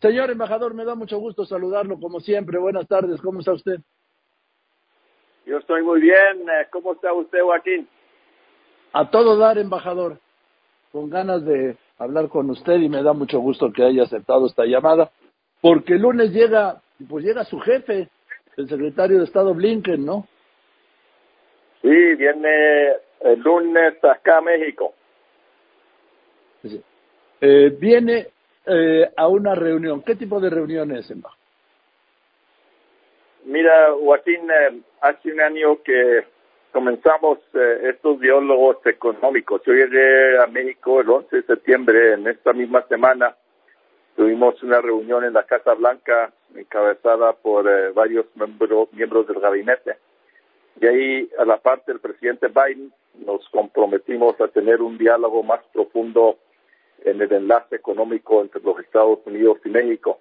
[0.00, 2.56] Señor embajador, me da mucho gusto saludarlo como siempre.
[2.60, 3.80] Buenas tardes, ¿cómo está usted?
[5.44, 6.42] Yo estoy muy bien.
[6.42, 7.88] Eh, ¿Cómo está usted, Joaquín?
[8.98, 10.18] A todo dar, embajador.
[10.90, 14.64] Con ganas de hablar con usted y me da mucho gusto que haya aceptado esta
[14.64, 15.10] llamada,
[15.60, 18.08] porque el lunes llega, pues llega su jefe,
[18.56, 20.26] el secretario de Estado Blinken, ¿no?
[21.82, 24.94] Sí, viene el lunes acá a México.
[27.42, 28.28] Eh, viene
[28.64, 30.00] eh, a una reunión.
[30.04, 31.38] ¿Qué tipo de reunión es, embajador?
[33.44, 36.24] Mira, Joaquín, eh, hace un año que
[36.76, 39.62] comenzamos eh, estos diálogos económicos.
[39.64, 43.34] Yo llegué a México el 11 de septiembre, en esta misma semana.
[44.14, 49.96] Tuvimos una reunión en la Casa Blanca, encabezada por eh, varios miembro- miembros del gabinete.
[50.78, 52.92] Y ahí, a la parte del presidente Biden,
[53.24, 56.36] nos comprometimos a tener un diálogo más profundo
[57.06, 60.20] en el enlace económico entre los Estados Unidos y México.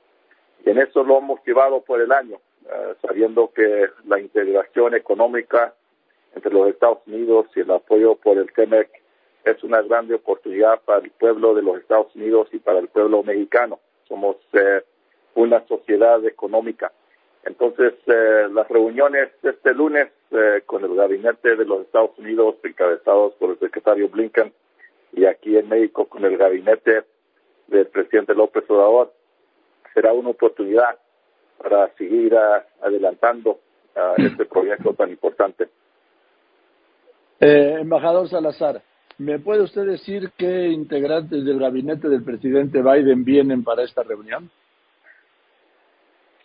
[0.66, 5.74] Y en eso lo hemos llevado por el año, uh, sabiendo que la integración económica
[6.36, 8.90] entre los Estados Unidos y el apoyo por el TEMEC
[9.46, 13.24] es una grande oportunidad para el pueblo de los Estados Unidos y para el pueblo
[13.24, 13.80] mexicano.
[14.08, 14.84] Somos eh,
[15.36, 16.92] una sociedad económica.
[17.44, 23.34] Entonces, eh, las reuniones este lunes eh, con el gabinete de los Estados Unidos, encabezados
[23.36, 24.52] por el secretario Blinken,
[25.14, 27.04] y aquí en México con el gabinete
[27.68, 29.14] del presidente López Obrador,
[29.94, 30.98] será una oportunidad
[31.58, 33.60] para seguir uh, adelantando
[33.96, 35.70] uh, este proyecto tan importante.
[37.40, 38.82] Eh, embajador Salazar,
[39.18, 44.50] ¿me puede usted decir qué integrantes del gabinete del presidente Biden vienen para esta reunión?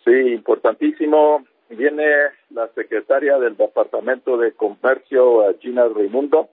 [0.03, 1.45] Sí, importantísimo.
[1.69, 2.05] Viene
[2.49, 6.49] la secretaria del Departamento de Comercio, Gina Raimundo.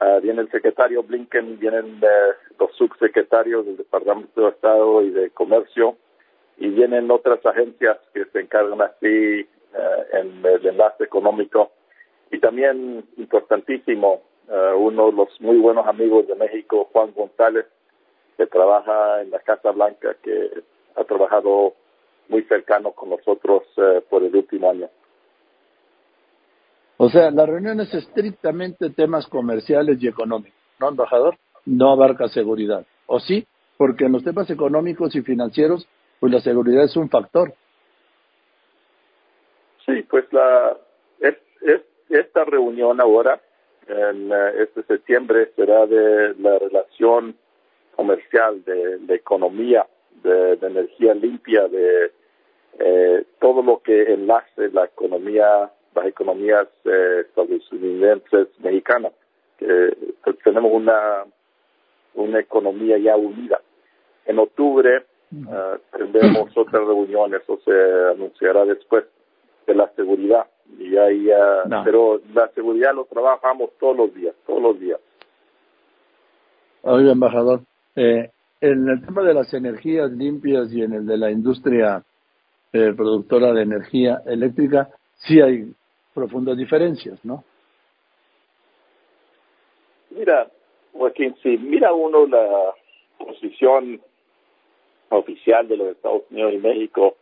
[0.00, 5.30] Uh, viene el secretario Blinken, vienen uh, los subsecretarios del Departamento de Estado y de
[5.30, 5.96] Comercio
[6.56, 11.70] y vienen otras agencias que se encargan así uh, en el enlace económico.
[12.32, 14.22] Y también importantísimo,
[14.76, 17.66] uno de los muy buenos amigos de México, Juan González,
[18.36, 20.50] que trabaja en la Casa Blanca, que
[20.96, 21.74] ha trabajado
[22.28, 24.88] muy cercano con nosotros eh, por el último año.
[26.96, 31.36] O sea, la reunión es estrictamente temas comerciales y económicos, ¿no, embajador?
[31.66, 32.86] No abarca seguridad.
[33.06, 33.46] ¿O sí?
[33.76, 35.86] Porque en los temas económicos y financieros,
[36.20, 37.54] pues la seguridad es un factor.
[39.84, 40.76] Sí, pues la
[41.20, 41.80] es, es,
[42.18, 43.40] esta reunión ahora,
[43.88, 47.36] en este septiembre, será de la relación
[47.96, 49.86] comercial, de, de economía,
[50.22, 52.12] de, de, energía limpia, de
[52.78, 59.12] eh, todo lo que enlace la economía, las economías eh, estadounidenses mexicanas.
[59.58, 61.24] que pues, tenemos una,
[62.14, 63.60] una economía ya unida.
[64.24, 67.72] En octubre uh, tendremos otra reunión, eso se
[68.14, 69.04] anunciará después
[69.66, 70.46] de la seguridad.
[70.78, 71.84] Y ahí, uh, no.
[71.84, 75.00] Pero la seguridad lo trabajamos todos los días, todos los días.
[76.82, 77.60] Oiga, embajador,
[77.94, 78.30] eh,
[78.60, 82.02] en el tema de las energías limpias y en el de la industria
[82.72, 85.72] eh, productora de energía eléctrica, sí hay
[86.14, 87.44] profundas diferencias, ¿no?
[90.10, 90.50] Mira,
[90.92, 92.72] Joaquín, si mira uno la
[93.18, 94.00] posición
[95.08, 97.16] oficial de los Estados Unidos y México,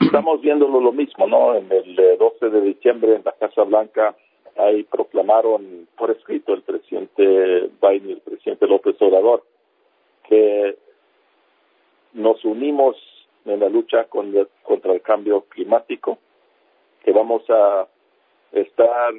[0.00, 1.54] estamos viéndolo lo mismo, ¿no?
[1.54, 4.14] En el 12 de diciembre en la Casa Blanca
[4.56, 9.42] ahí proclamaron por escrito el presidente Biden y el presidente López Obrador
[10.28, 10.76] que
[12.14, 12.96] nos unimos
[13.44, 16.18] en la lucha con, contra el cambio climático,
[17.04, 17.86] que vamos a
[18.52, 19.14] estar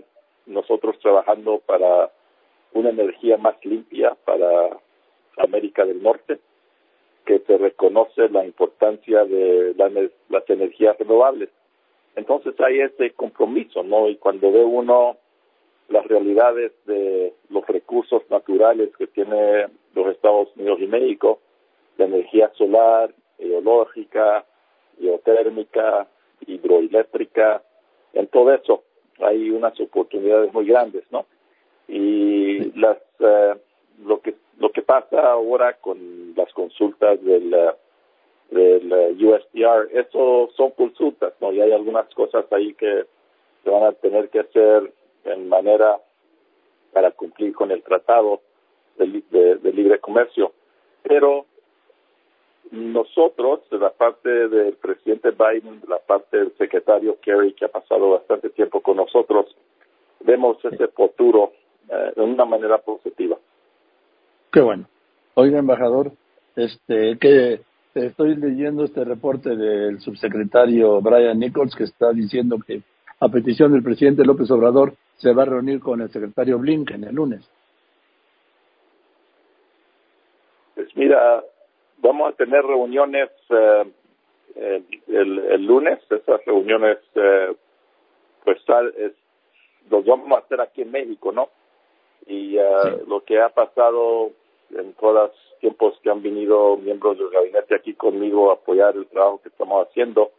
[0.46, 2.12] nosotros trabajando para
[2.74, 4.78] una energía más limpia para
[5.38, 6.40] América del Norte,
[7.28, 9.90] que se reconoce la importancia de la,
[10.30, 11.50] las energías renovables.
[12.16, 14.08] Entonces hay ese compromiso, ¿no?
[14.08, 15.18] Y cuando ve uno
[15.90, 21.40] las realidades de los recursos naturales que tiene los Estados Unidos y México,
[21.98, 24.46] la energía solar, eológica,
[24.98, 26.08] geotérmica,
[26.48, 27.62] hidroeléctrica,
[28.14, 28.84] en todo eso
[29.20, 31.26] hay unas oportunidades muy grandes, ¿no?
[31.90, 33.56] Y las eh,
[34.04, 37.56] lo que lo que pasa ahora con las consultas del
[38.50, 41.52] del USDR, eso son consultas, ¿no?
[41.52, 43.06] Y hay algunas cosas ahí que
[43.64, 44.94] se van a tener que hacer
[45.26, 46.00] en manera
[46.94, 48.42] para cumplir con el tratado
[48.98, 50.54] de, de, de libre comercio.
[51.04, 51.46] Pero
[52.72, 57.70] nosotros, de la parte del presidente Biden, de la parte del secretario Kerry, que ha
[57.70, 59.56] pasado bastante tiempo con nosotros,
[60.22, 61.54] vemos ese futuro
[61.90, 63.38] eh, de una manera positiva.
[64.52, 64.88] Qué bueno.
[65.36, 66.12] Oiga, embajador,
[66.56, 67.62] este, que
[67.94, 72.82] estoy leyendo este reporte del subsecretario Brian Nichols que está diciendo que
[73.20, 77.16] a petición del presidente López Obrador se va a reunir con el secretario Blinken el
[77.16, 77.50] lunes.
[80.76, 81.44] Pues mira,
[81.98, 83.92] vamos a tener reuniones eh,
[85.08, 87.56] el, el, lunes, esas reuniones eh,
[88.44, 88.60] pues
[88.98, 89.14] es,
[89.90, 91.50] los vamos a hacer aquí en México, ¿no?
[92.28, 93.04] Y uh, sí.
[93.08, 94.32] lo que ha pasado
[94.72, 99.08] en todos los tiempos que han venido miembros del gabinete aquí conmigo a apoyar el
[99.08, 100.32] trabajo que estamos haciendo,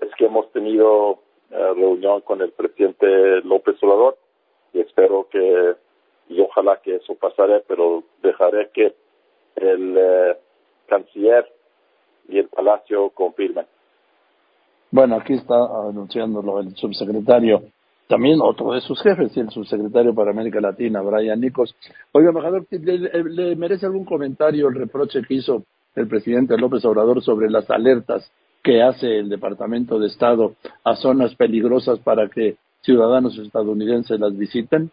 [0.00, 4.16] es que hemos tenido uh, reunión con el presidente López Obrador
[4.72, 5.74] y espero que,
[6.28, 8.94] y ojalá que eso pasará, pero dejaré que
[9.56, 9.96] el...
[9.96, 10.50] Uh,
[10.90, 11.46] canciller
[12.28, 13.64] y el Palacio confirmen.
[14.90, 15.54] Bueno, aquí está
[15.88, 17.62] anunciándolo el subsecretario,
[18.10, 21.76] también otro de sus jefes, el subsecretario para América Latina, Brian Nicos.
[22.10, 25.62] Oiga, embajador, ¿le, merece algún comentario el reproche que hizo
[25.94, 28.28] el presidente López Obrador sobre las alertas
[28.64, 34.90] que hace el Departamento de Estado a zonas peligrosas para que ciudadanos estadounidenses las visiten?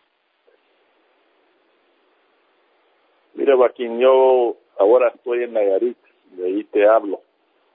[3.33, 5.97] Mira, Joaquín, yo ahora estoy en Nayarit,
[6.33, 7.21] de ahí te hablo.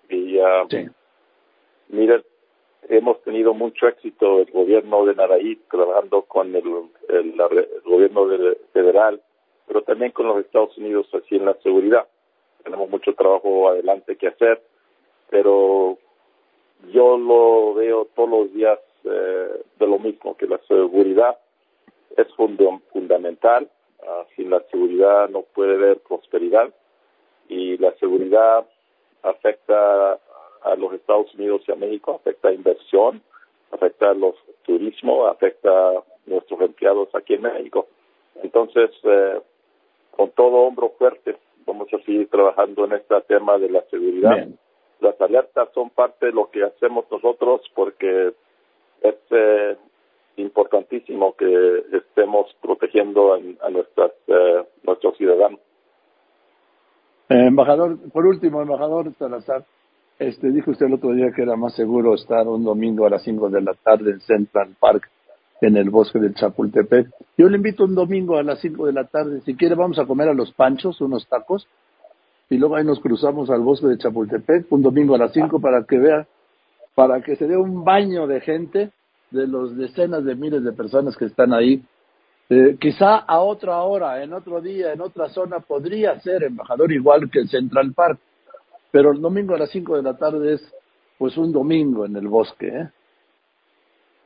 [0.09, 0.69] Y uh,
[1.89, 2.23] mira,
[2.89, 6.63] hemos tenido mucho éxito el gobierno de Nayarit trabajando con el,
[7.85, 8.27] gobierno
[8.73, 9.23] federal,
[9.67, 12.07] pero también con los Estados Unidos así en la seguridad.
[12.65, 14.63] Tenemos mucho trabajo adelante que hacer,
[15.31, 15.99] pero
[16.93, 21.39] yo lo veo todos los días eh, de lo mismo, que la seguridad
[22.17, 23.69] es fundamental
[24.05, 26.75] Ah, sin la seguridad no puede haber prosperidad
[27.49, 28.67] y la seguridad
[29.23, 30.19] afecta
[30.65, 33.23] a los Estados Unidos y a México, afecta a inversión,
[33.71, 34.35] afecta a los
[34.65, 37.87] turismo, afecta a nuestros empleados aquí en México.
[38.43, 39.41] Entonces, eh,
[40.11, 41.37] con todo hombro fuerte,
[41.67, 44.47] vamos a seguir trabajando en este tema de la seguridad.
[45.01, 48.33] Las alertas son parte de lo que hacemos nosotros porque
[49.03, 49.77] es eh,
[50.37, 55.61] importantísimo que estemos protegiendo a, nuestras, eh, nuestros ciudadanos.
[57.29, 59.65] Eh, embajador, por último, embajador Salazar,
[60.23, 63.23] este, dijo usted el otro día que era más seguro estar un domingo a las
[63.23, 65.09] 5 de la tarde en Central Park,
[65.61, 67.09] en el bosque del Chapultepec.
[67.37, 70.07] Yo le invito un domingo a las 5 de la tarde, si quiere vamos a
[70.07, 71.67] comer a los panchos, unos tacos,
[72.51, 75.85] y luego ahí nos cruzamos al bosque de Chapultepec, un domingo a las 5 para
[75.85, 76.27] que vea,
[76.95, 78.91] para que se dé un baño de gente
[79.31, 81.83] de los decenas de miles de personas que están ahí.
[82.51, 87.31] Eh, quizá a otra hora, en otro día, en otra zona, podría ser embajador igual
[87.31, 88.19] que Central Park,
[88.93, 90.75] pero el domingo a las 5 de la tarde es
[91.19, 92.69] pues un domingo en el bosque.
[92.69, 92.89] ¿eh?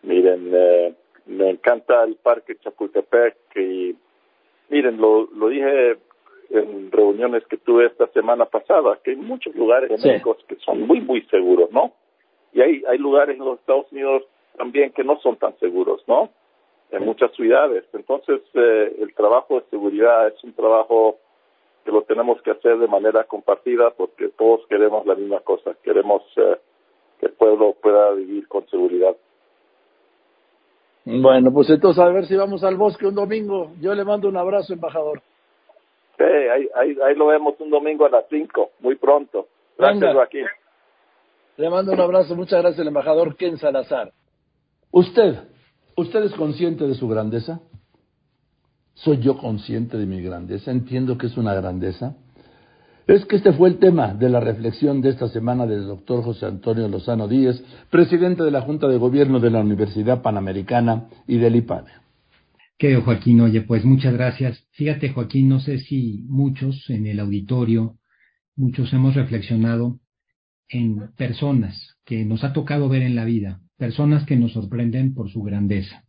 [0.02, 0.94] Miren, eh,
[1.26, 3.96] me encanta el Parque Chapultepec y
[4.68, 5.98] miren, lo, lo dije
[6.50, 10.82] en reuniones que tuve esta semana pasada, que hay muchos lugares en México que son
[10.82, 11.92] muy, muy seguros, ¿no?
[12.52, 14.22] Y hay, hay lugares en los Estados Unidos
[14.56, 16.30] también que no son tan seguros, ¿no?
[16.90, 17.84] En muchas ciudades.
[17.92, 21.18] Entonces, eh, el trabajo de seguridad es un trabajo
[21.86, 25.74] que lo tenemos que hacer de manera compartida porque todos queremos la misma cosa.
[25.84, 26.58] Queremos eh,
[27.20, 29.16] que el pueblo pueda vivir con seguridad.
[31.04, 33.70] Bueno, pues entonces a ver si vamos al bosque un domingo.
[33.80, 35.22] Yo le mando un abrazo, embajador.
[36.18, 39.46] Sí, ahí, ahí, ahí lo vemos un domingo a las 5, muy pronto.
[39.78, 40.46] Gracias, Joaquín.
[41.56, 42.34] Le mando un abrazo.
[42.34, 44.10] Muchas gracias, el embajador Ken Salazar.
[44.90, 45.34] Usted,
[45.96, 47.60] ¿usted es consciente de su grandeza?
[48.96, 50.70] ¿Soy yo consciente de mi grandeza?
[50.70, 52.16] ¿Entiendo que es una grandeza?
[53.06, 56.46] Es que este fue el tema de la reflexión de esta semana del doctor José
[56.46, 61.56] Antonio Lozano Díez, presidente de la Junta de Gobierno de la Universidad Panamericana y del
[61.56, 61.92] IPADE.
[62.78, 64.66] Querido Joaquín, oye, pues muchas gracias.
[64.72, 67.96] Fíjate, Joaquín, no sé si muchos en el auditorio,
[68.56, 70.00] muchos hemos reflexionado
[70.68, 75.30] en personas que nos ha tocado ver en la vida, personas que nos sorprenden por
[75.30, 76.05] su grandeza,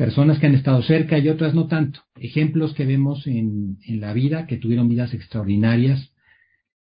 [0.00, 4.14] personas que han estado cerca y otras no tanto, ejemplos que vemos en, en la
[4.14, 6.14] vida, que tuvieron vidas extraordinarias,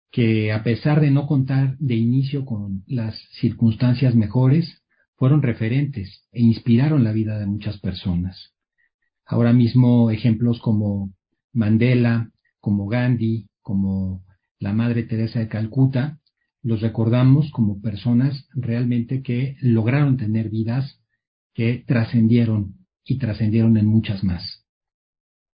[0.09, 4.82] que a pesar de no contar de inicio con las circunstancias mejores,
[5.16, 8.55] fueron referentes e inspiraron la vida de muchas personas.
[9.28, 11.14] Ahora mismo ejemplos como
[11.53, 14.26] Mandela, como Gandhi, como
[14.57, 16.18] la Madre Teresa de Calcuta,
[16.64, 20.99] los recordamos como personas realmente que lograron tener vidas
[21.53, 24.66] que trascendieron y trascendieron en muchas más.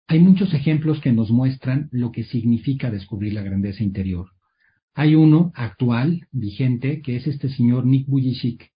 [0.07, 4.31] Hay muchos ejemplos que nos muestran lo que significa descubrir la grandeza interior.
[4.93, 8.71] Hay uno actual, vigente, que es este señor Nick Vujicic,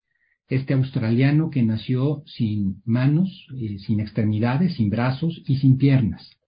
[0.48, 6.38] este australiano que nació sin manos, eh, sin extremidades, sin brazos y sin piernas.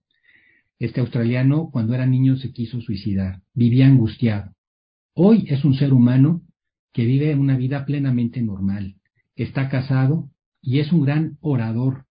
[0.78, 4.54] Este australiano cuando era niño se quiso suicidar, vivía angustiado.
[5.14, 6.40] Hoy es un ser humano
[6.94, 8.96] que vive una vida plenamente normal,
[9.36, 10.30] está casado
[10.62, 12.06] y es un gran orador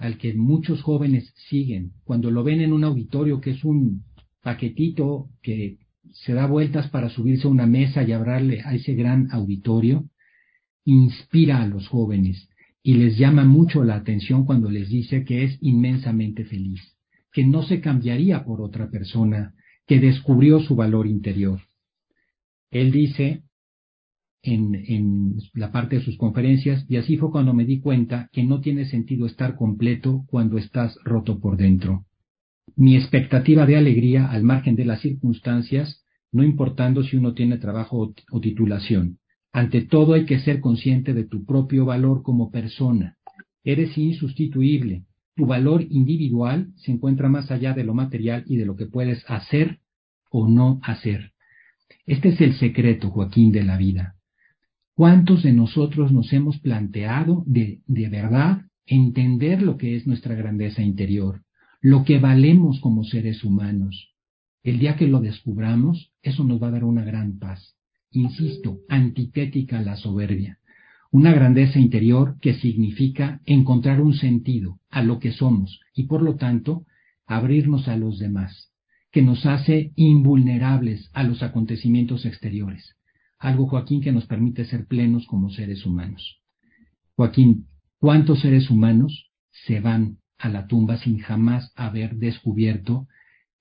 [0.00, 1.92] al que muchos jóvenes siguen.
[2.04, 4.02] Cuando lo ven en un auditorio que es un
[4.42, 5.76] paquetito que
[6.12, 10.08] se da vueltas para subirse a una mesa y hablarle a ese gran auditorio,
[10.84, 12.48] inspira a los jóvenes
[12.82, 16.80] y les llama mucho la atención cuando les dice que es inmensamente feliz,
[17.30, 19.54] que no se cambiaría por otra persona,
[19.86, 21.60] que descubrió su valor interior.
[22.70, 23.42] Él dice
[24.42, 28.60] en, la parte de sus conferencias, y así fue cuando me di cuenta que no
[28.60, 32.06] tiene sentido estar completo cuando estás roto por dentro.
[32.76, 38.14] Mi expectativa de alegría al margen de las circunstancias, no importando si uno tiene trabajo
[38.30, 39.18] o titulación.
[39.52, 43.16] Ante todo hay que ser consciente de tu propio valor como persona.
[43.64, 45.04] Eres insustituible.
[45.34, 49.24] Tu valor individual se encuentra más allá de lo material y de lo que puedes
[49.28, 49.80] hacer
[50.30, 51.32] o no hacer.
[52.06, 54.14] Este es el secreto, Joaquín, de la vida.
[55.00, 60.82] ¿Cuántos de nosotros nos hemos planteado de, de verdad entender lo que es nuestra grandeza
[60.82, 61.40] interior,
[61.80, 64.12] lo que valemos como seres humanos?
[64.62, 67.78] El día que lo descubramos, eso nos va a dar una gran paz.
[68.10, 70.58] Insisto, antitética a la soberbia.
[71.10, 76.36] Una grandeza interior que significa encontrar un sentido a lo que somos y por lo
[76.36, 76.84] tanto
[77.26, 78.70] abrirnos a los demás,
[79.10, 82.99] que nos hace invulnerables a los acontecimientos exteriores
[83.40, 86.40] algo, Joaquín, que nos permite ser plenos como seres humanos.
[87.16, 87.66] Joaquín,
[87.98, 93.08] ¿cuántos seres humanos se van a la tumba sin jamás haber descubierto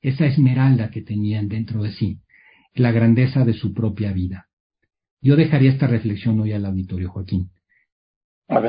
[0.01, 2.19] esa esmeralda que tenían dentro de sí,
[2.75, 4.47] la grandeza de su propia vida?
[5.21, 7.49] Yo dejaría esta reflexión hoy al auditorio, Joaquín.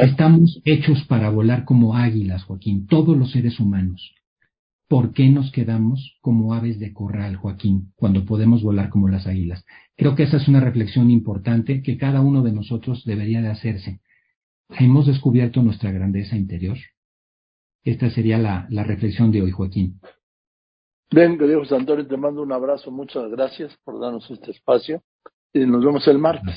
[0.01, 4.15] Estamos hechos para volar como águilas, Joaquín, todos los seres humanos.
[4.91, 9.65] ¿Por qué nos quedamos como aves de corral, Joaquín, cuando podemos volar como las águilas?
[9.97, 14.01] Creo que esa es una reflexión importante que cada uno de nosotros debería de hacerse.
[14.69, 16.77] ¿Hemos descubierto nuestra grandeza interior?
[17.85, 20.01] Esta sería la, reflexión de hoy, Joaquín.
[21.09, 25.05] Bien, querido José Antonio, te mando un abrazo, muchas gracias por darnos este espacio
[25.53, 26.57] y nos vemos el martes.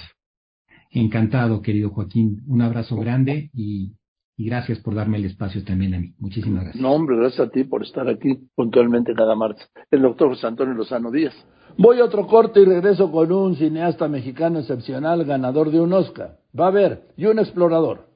[0.90, 2.42] Encantado, querido Joaquín.
[2.48, 3.94] Un abrazo grande y
[4.38, 6.14] y gracias por darme el espacio también a mí.
[6.20, 6.82] Muchísimas gracias.
[6.82, 9.70] No, hombre, gracias a ti por estar aquí puntualmente cada martes.
[9.92, 11.34] El doctor José Antonio Lozano Díaz.
[11.78, 16.38] Voy a otro corte y regreso con un cineasta mexicano excepcional, ganador de un Oscar.
[16.58, 18.14] Va a ver, y un explorador.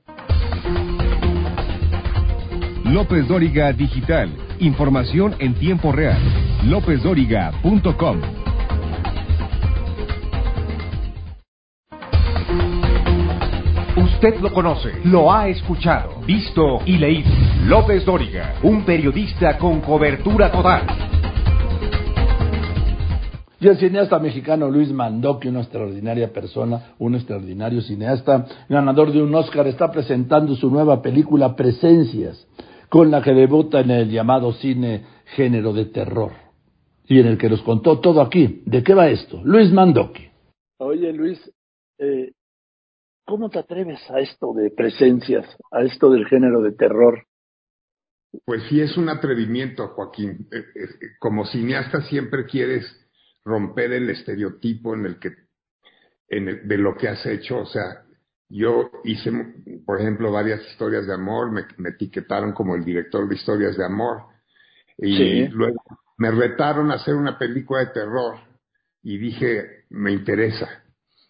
[2.86, 4.30] López Dóriga Digital.
[4.60, 6.22] Información en tiempo real.
[6.64, 8.47] LópezDóriga.com.
[14.18, 17.30] Usted lo conoce, lo ha escuchado, visto y leído.
[17.68, 20.88] López Dóriga, un periodista con cobertura total.
[23.60, 29.36] Y el cineasta mexicano Luis Mandoki, una extraordinaria persona, un extraordinario cineasta, ganador de un
[29.36, 32.48] Oscar, está presentando su nueva película Presencias,
[32.90, 35.04] con la que debuta en el llamado cine
[35.36, 36.32] género de terror.
[37.06, 38.64] Y en el que nos contó todo aquí.
[38.66, 39.40] ¿De qué va esto?
[39.44, 40.28] Luis Mandoki.
[40.80, 41.40] Oye, Luis,
[42.00, 42.32] eh,
[43.28, 47.26] ¿Cómo te atreves a esto de presencias, a esto del género de terror?
[48.46, 50.48] Pues sí, es un atrevimiento, Joaquín.
[50.50, 50.88] Eh, eh,
[51.20, 52.86] como cineasta siempre quieres
[53.44, 55.32] romper el estereotipo en el que,
[56.30, 57.58] en de lo que has hecho.
[57.58, 58.06] O sea,
[58.48, 59.30] yo hice,
[59.86, 64.22] por ejemplo, varias historias de amor, me, etiquetaron como el director de historias de amor.
[64.98, 65.84] Y luego
[66.18, 68.38] me retaron a hacer una película de terror
[69.04, 70.86] y dije, me interesa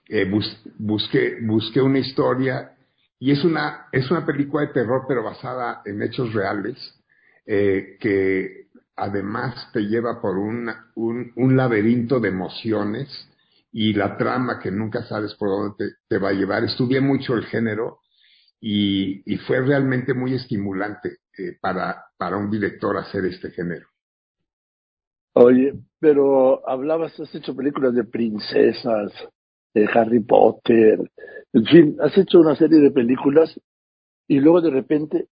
[0.10, 0.30] eh,
[0.78, 2.78] busqué, busqué una historia
[3.20, 6.78] y es una, es una película de terror pero basada en hechos reales
[7.45, 13.08] eh, que además te lleva por un, un, laberinto de emociones
[13.72, 16.64] y la trama que nunca sabes por dónde te, va a llevar.
[16.64, 17.99] Estudié mucho el género
[18.60, 23.88] y, y fue realmente muy estimulante eh, para, para un director hacer este género.
[25.34, 29.12] Oye, pero hablabas, has hecho películas de princesas,
[29.93, 30.99] Harry Potter,
[31.53, 33.59] en fin, has hecho una serie de películas
[34.28, 35.28] y luego de repente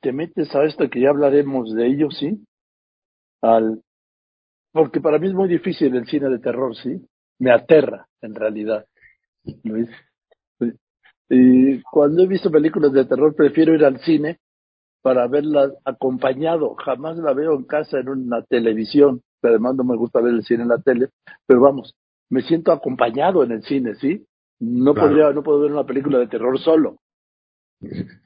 [0.00, 2.42] te metes a esto que ya hablaremos de ello, ¿sí?
[3.42, 3.82] Al,
[4.72, 7.06] porque para mí es muy difícil el cine de terror, ¿sí?
[7.38, 8.86] Me aterra, en realidad.
[11.28, 14.38] Y cuando he visto películas de terror prefiero ir al cine
[15.02, 16.74] para verlas acompañado.
[16.74, 19.22] Jamás la veo en casa en una televisión.
[19.42, 21.08] Además no me gusta ver el cine en la tele.
[21.46, 21.94] Pero vamos,
[22.30, 24.24] me siento acompañado en el cine, ¿sí?
[24.60, 26.98] No podría, no puedo ver una película de terror solo.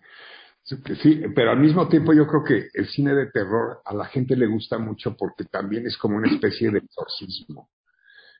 [1.02, 4.34] Sí, pero al mismo tiempo yo creo que el cine de terror a la gente
[4.34, 7.68] le gusta mucho porque también es como una especie de exorcismo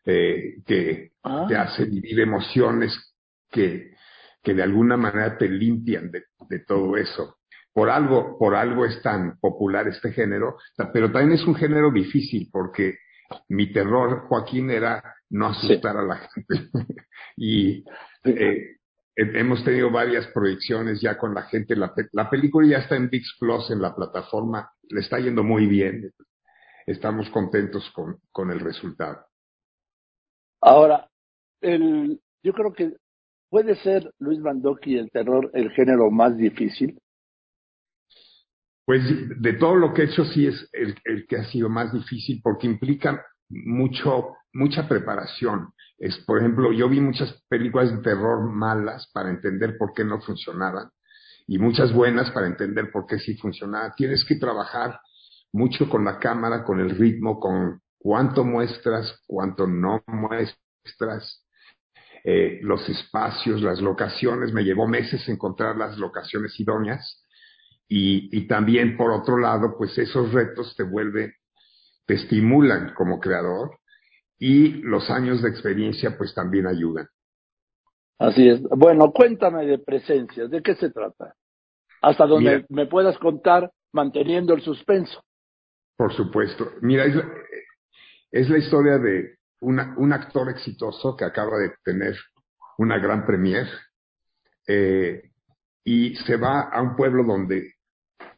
[0.06, 1.44] eh, que ah.
[1.46, 3.14] te hace vivir emociones
[3.50, 3.92] que,
[4.42, 7.36] que de alguna manera te limpian de, de todo eso.
[7.74, 10.56] Por algo, por algo es tan popular este género,
[10.94, 12.96] pero también es un género difícil porque
[13.48, 15.02] mi terror, Joaquín, era
[15.34, 16.70] no asustar a la gente.
[17.36, 17.84] y
[18.24, 18.76] eh,
[19.16, 21.74] hemos tenido varias proyecciones ya con la gente.
[21.74, 25.66] La, la, película ya está en VIX Plus en la plataforma, le está yendo muy
[25.66, 26.12] bien.
[26.86, 29.26] Estamos contentos con, con el resultado.
[30.60, 31.08] Ahora,
[31.60, 32.96] el, yo creo que
[33.50, 36.98] puede ser Luis Mandoki el terror el género más difícil.
[38.86, 39.02] Pues
[39.40, 42.40] de todo lo que he hecho sí es el, el que ha sido más difícil
[42.42, 49.10] porque implica mucho, mucha preparación Es, por ejemplo, yo vi muchas películas de terror malas
[49.12, 50.90] para entender por qué no funcionaban
[51.46, 53.92] y muchas buenas para entender por qué sí funcionaban.
[53.96, 54.98] Tienes que trabajar
[55.52, 61.46] mucho con la cámara, con el ritmo, con cuánto muestras, cuánto no muestras,
[62.24, 64.52] eh, los espacios, las locaciones.
[64.52, 67.24] Me llevó meses encontrar las locaciones idóneas.
[67.86, 71.32] Y, y también, por otro lado, pues esos retos te vuelven,
[72.06, 73.78] te estimulan como creador
[74.38, 77.08] y los años de experiencia pues también ayudan.
[78.18, 78.62] Así es.
[78.62, 81.34] Bueno, cuéntame de presencias, ¿de qué se trata?
[82.02, 85.22] Hasta donde me puedas contar manteniendo el suspenso.
[85.96, 86.72] Por supuesto.
[86.82, 87.28] Mira, es la,
[88.30, 92.14] es la historia de una, un actor exitoso que acaba de tener
[92.78, 93.66] una gran premier
[94.66, 95.30] eh,
[95.84, 97.74] y se va a un pueblo donde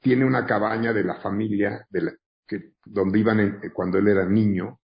[0.01, 2.13] tiene una cabaña de la familia de la,
[2.47, 4.81] que, donde iban en, cuando él era niño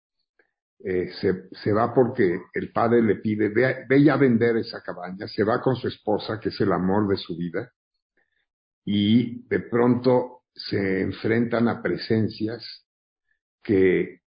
[0.78, 5.26] eh, se, se, va porque el padre le pide, ve, ve a vender esa cabaña,
[5.26, 7.72] se va con su esposa, que es el amor de su vida,
[8.84, 12.86] y de pronto se enfrentan a presencias
[13.62, 14.20] que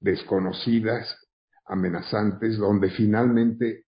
[0.00, 1.16] desconocidas,
[1.66, 3.84] amenazantes, donde finalmente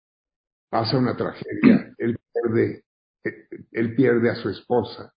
[0.69, 1.93] pasa una tragedia.
[1.97, 2.83] Él pierde,
[3.71, 5.11] él pierde a su esposa,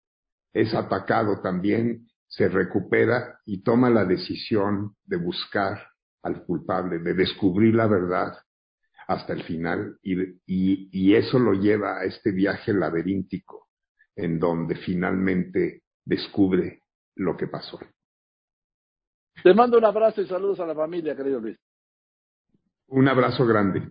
[0.53, 5.81] es atacado también, se recupera y toma la decisión de buscar
[6.23, 8.33] al culpable, de descubrir la verdad
[9.09, 13.69] hasta el final y, y, y, eso lo lleva a este viaje laberíntico
[14.17, 16.81] en donde finalmente descubre
[17.15, 17.79] lo que pasó.
[19.43, 21.59] Te mando un abrazo y saludos a la familia, querido Luis.
[22.89, 23.91] Un abrazo grande.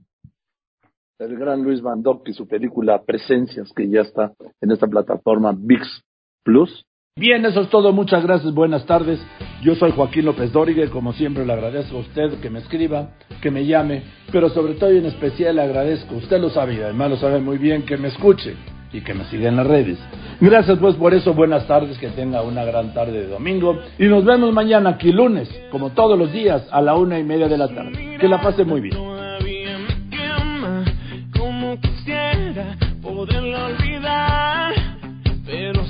[1.20, 6.04] El gran Luis Mandoc y su película Presencias, que ya está en esta plataforma VIX
[6.44, 6.86] Plus.
[7.18, 7.94] Bien, eso es todo.
[7.94, 8.54] Muchas gracias.
[8.54, 9.26] Buenas tardes.
[9.62, 13.12] Yo soy Joaquín López Dóriga como siempre le agradezco a usted que me escriba,
[13.42, 14.04] que me llame,
[14.34, 17.40] pero sobre todo y en especial le agradezco, usted lo sabe y además lo sabe
[17.40, 18.58] muy bien, que me escuche
[18.92, 19.98] y que me siga en las redes.
[20.42, 24.26] Gracias pues por eso, buenas tardes, que tenga una gran tarde de domingo y nos
[24.26, 27.70] vemos mañana aquí lunes, como todos los días, a la una y media de la
[27.70, 28.18] tarde.
[28.20, 28.98] Que la pase muy bien.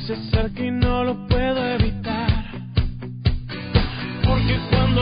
[0.08, 2.30] Pero sé que no lo puedo evitar.
[4.24, 5.01] Porque cuando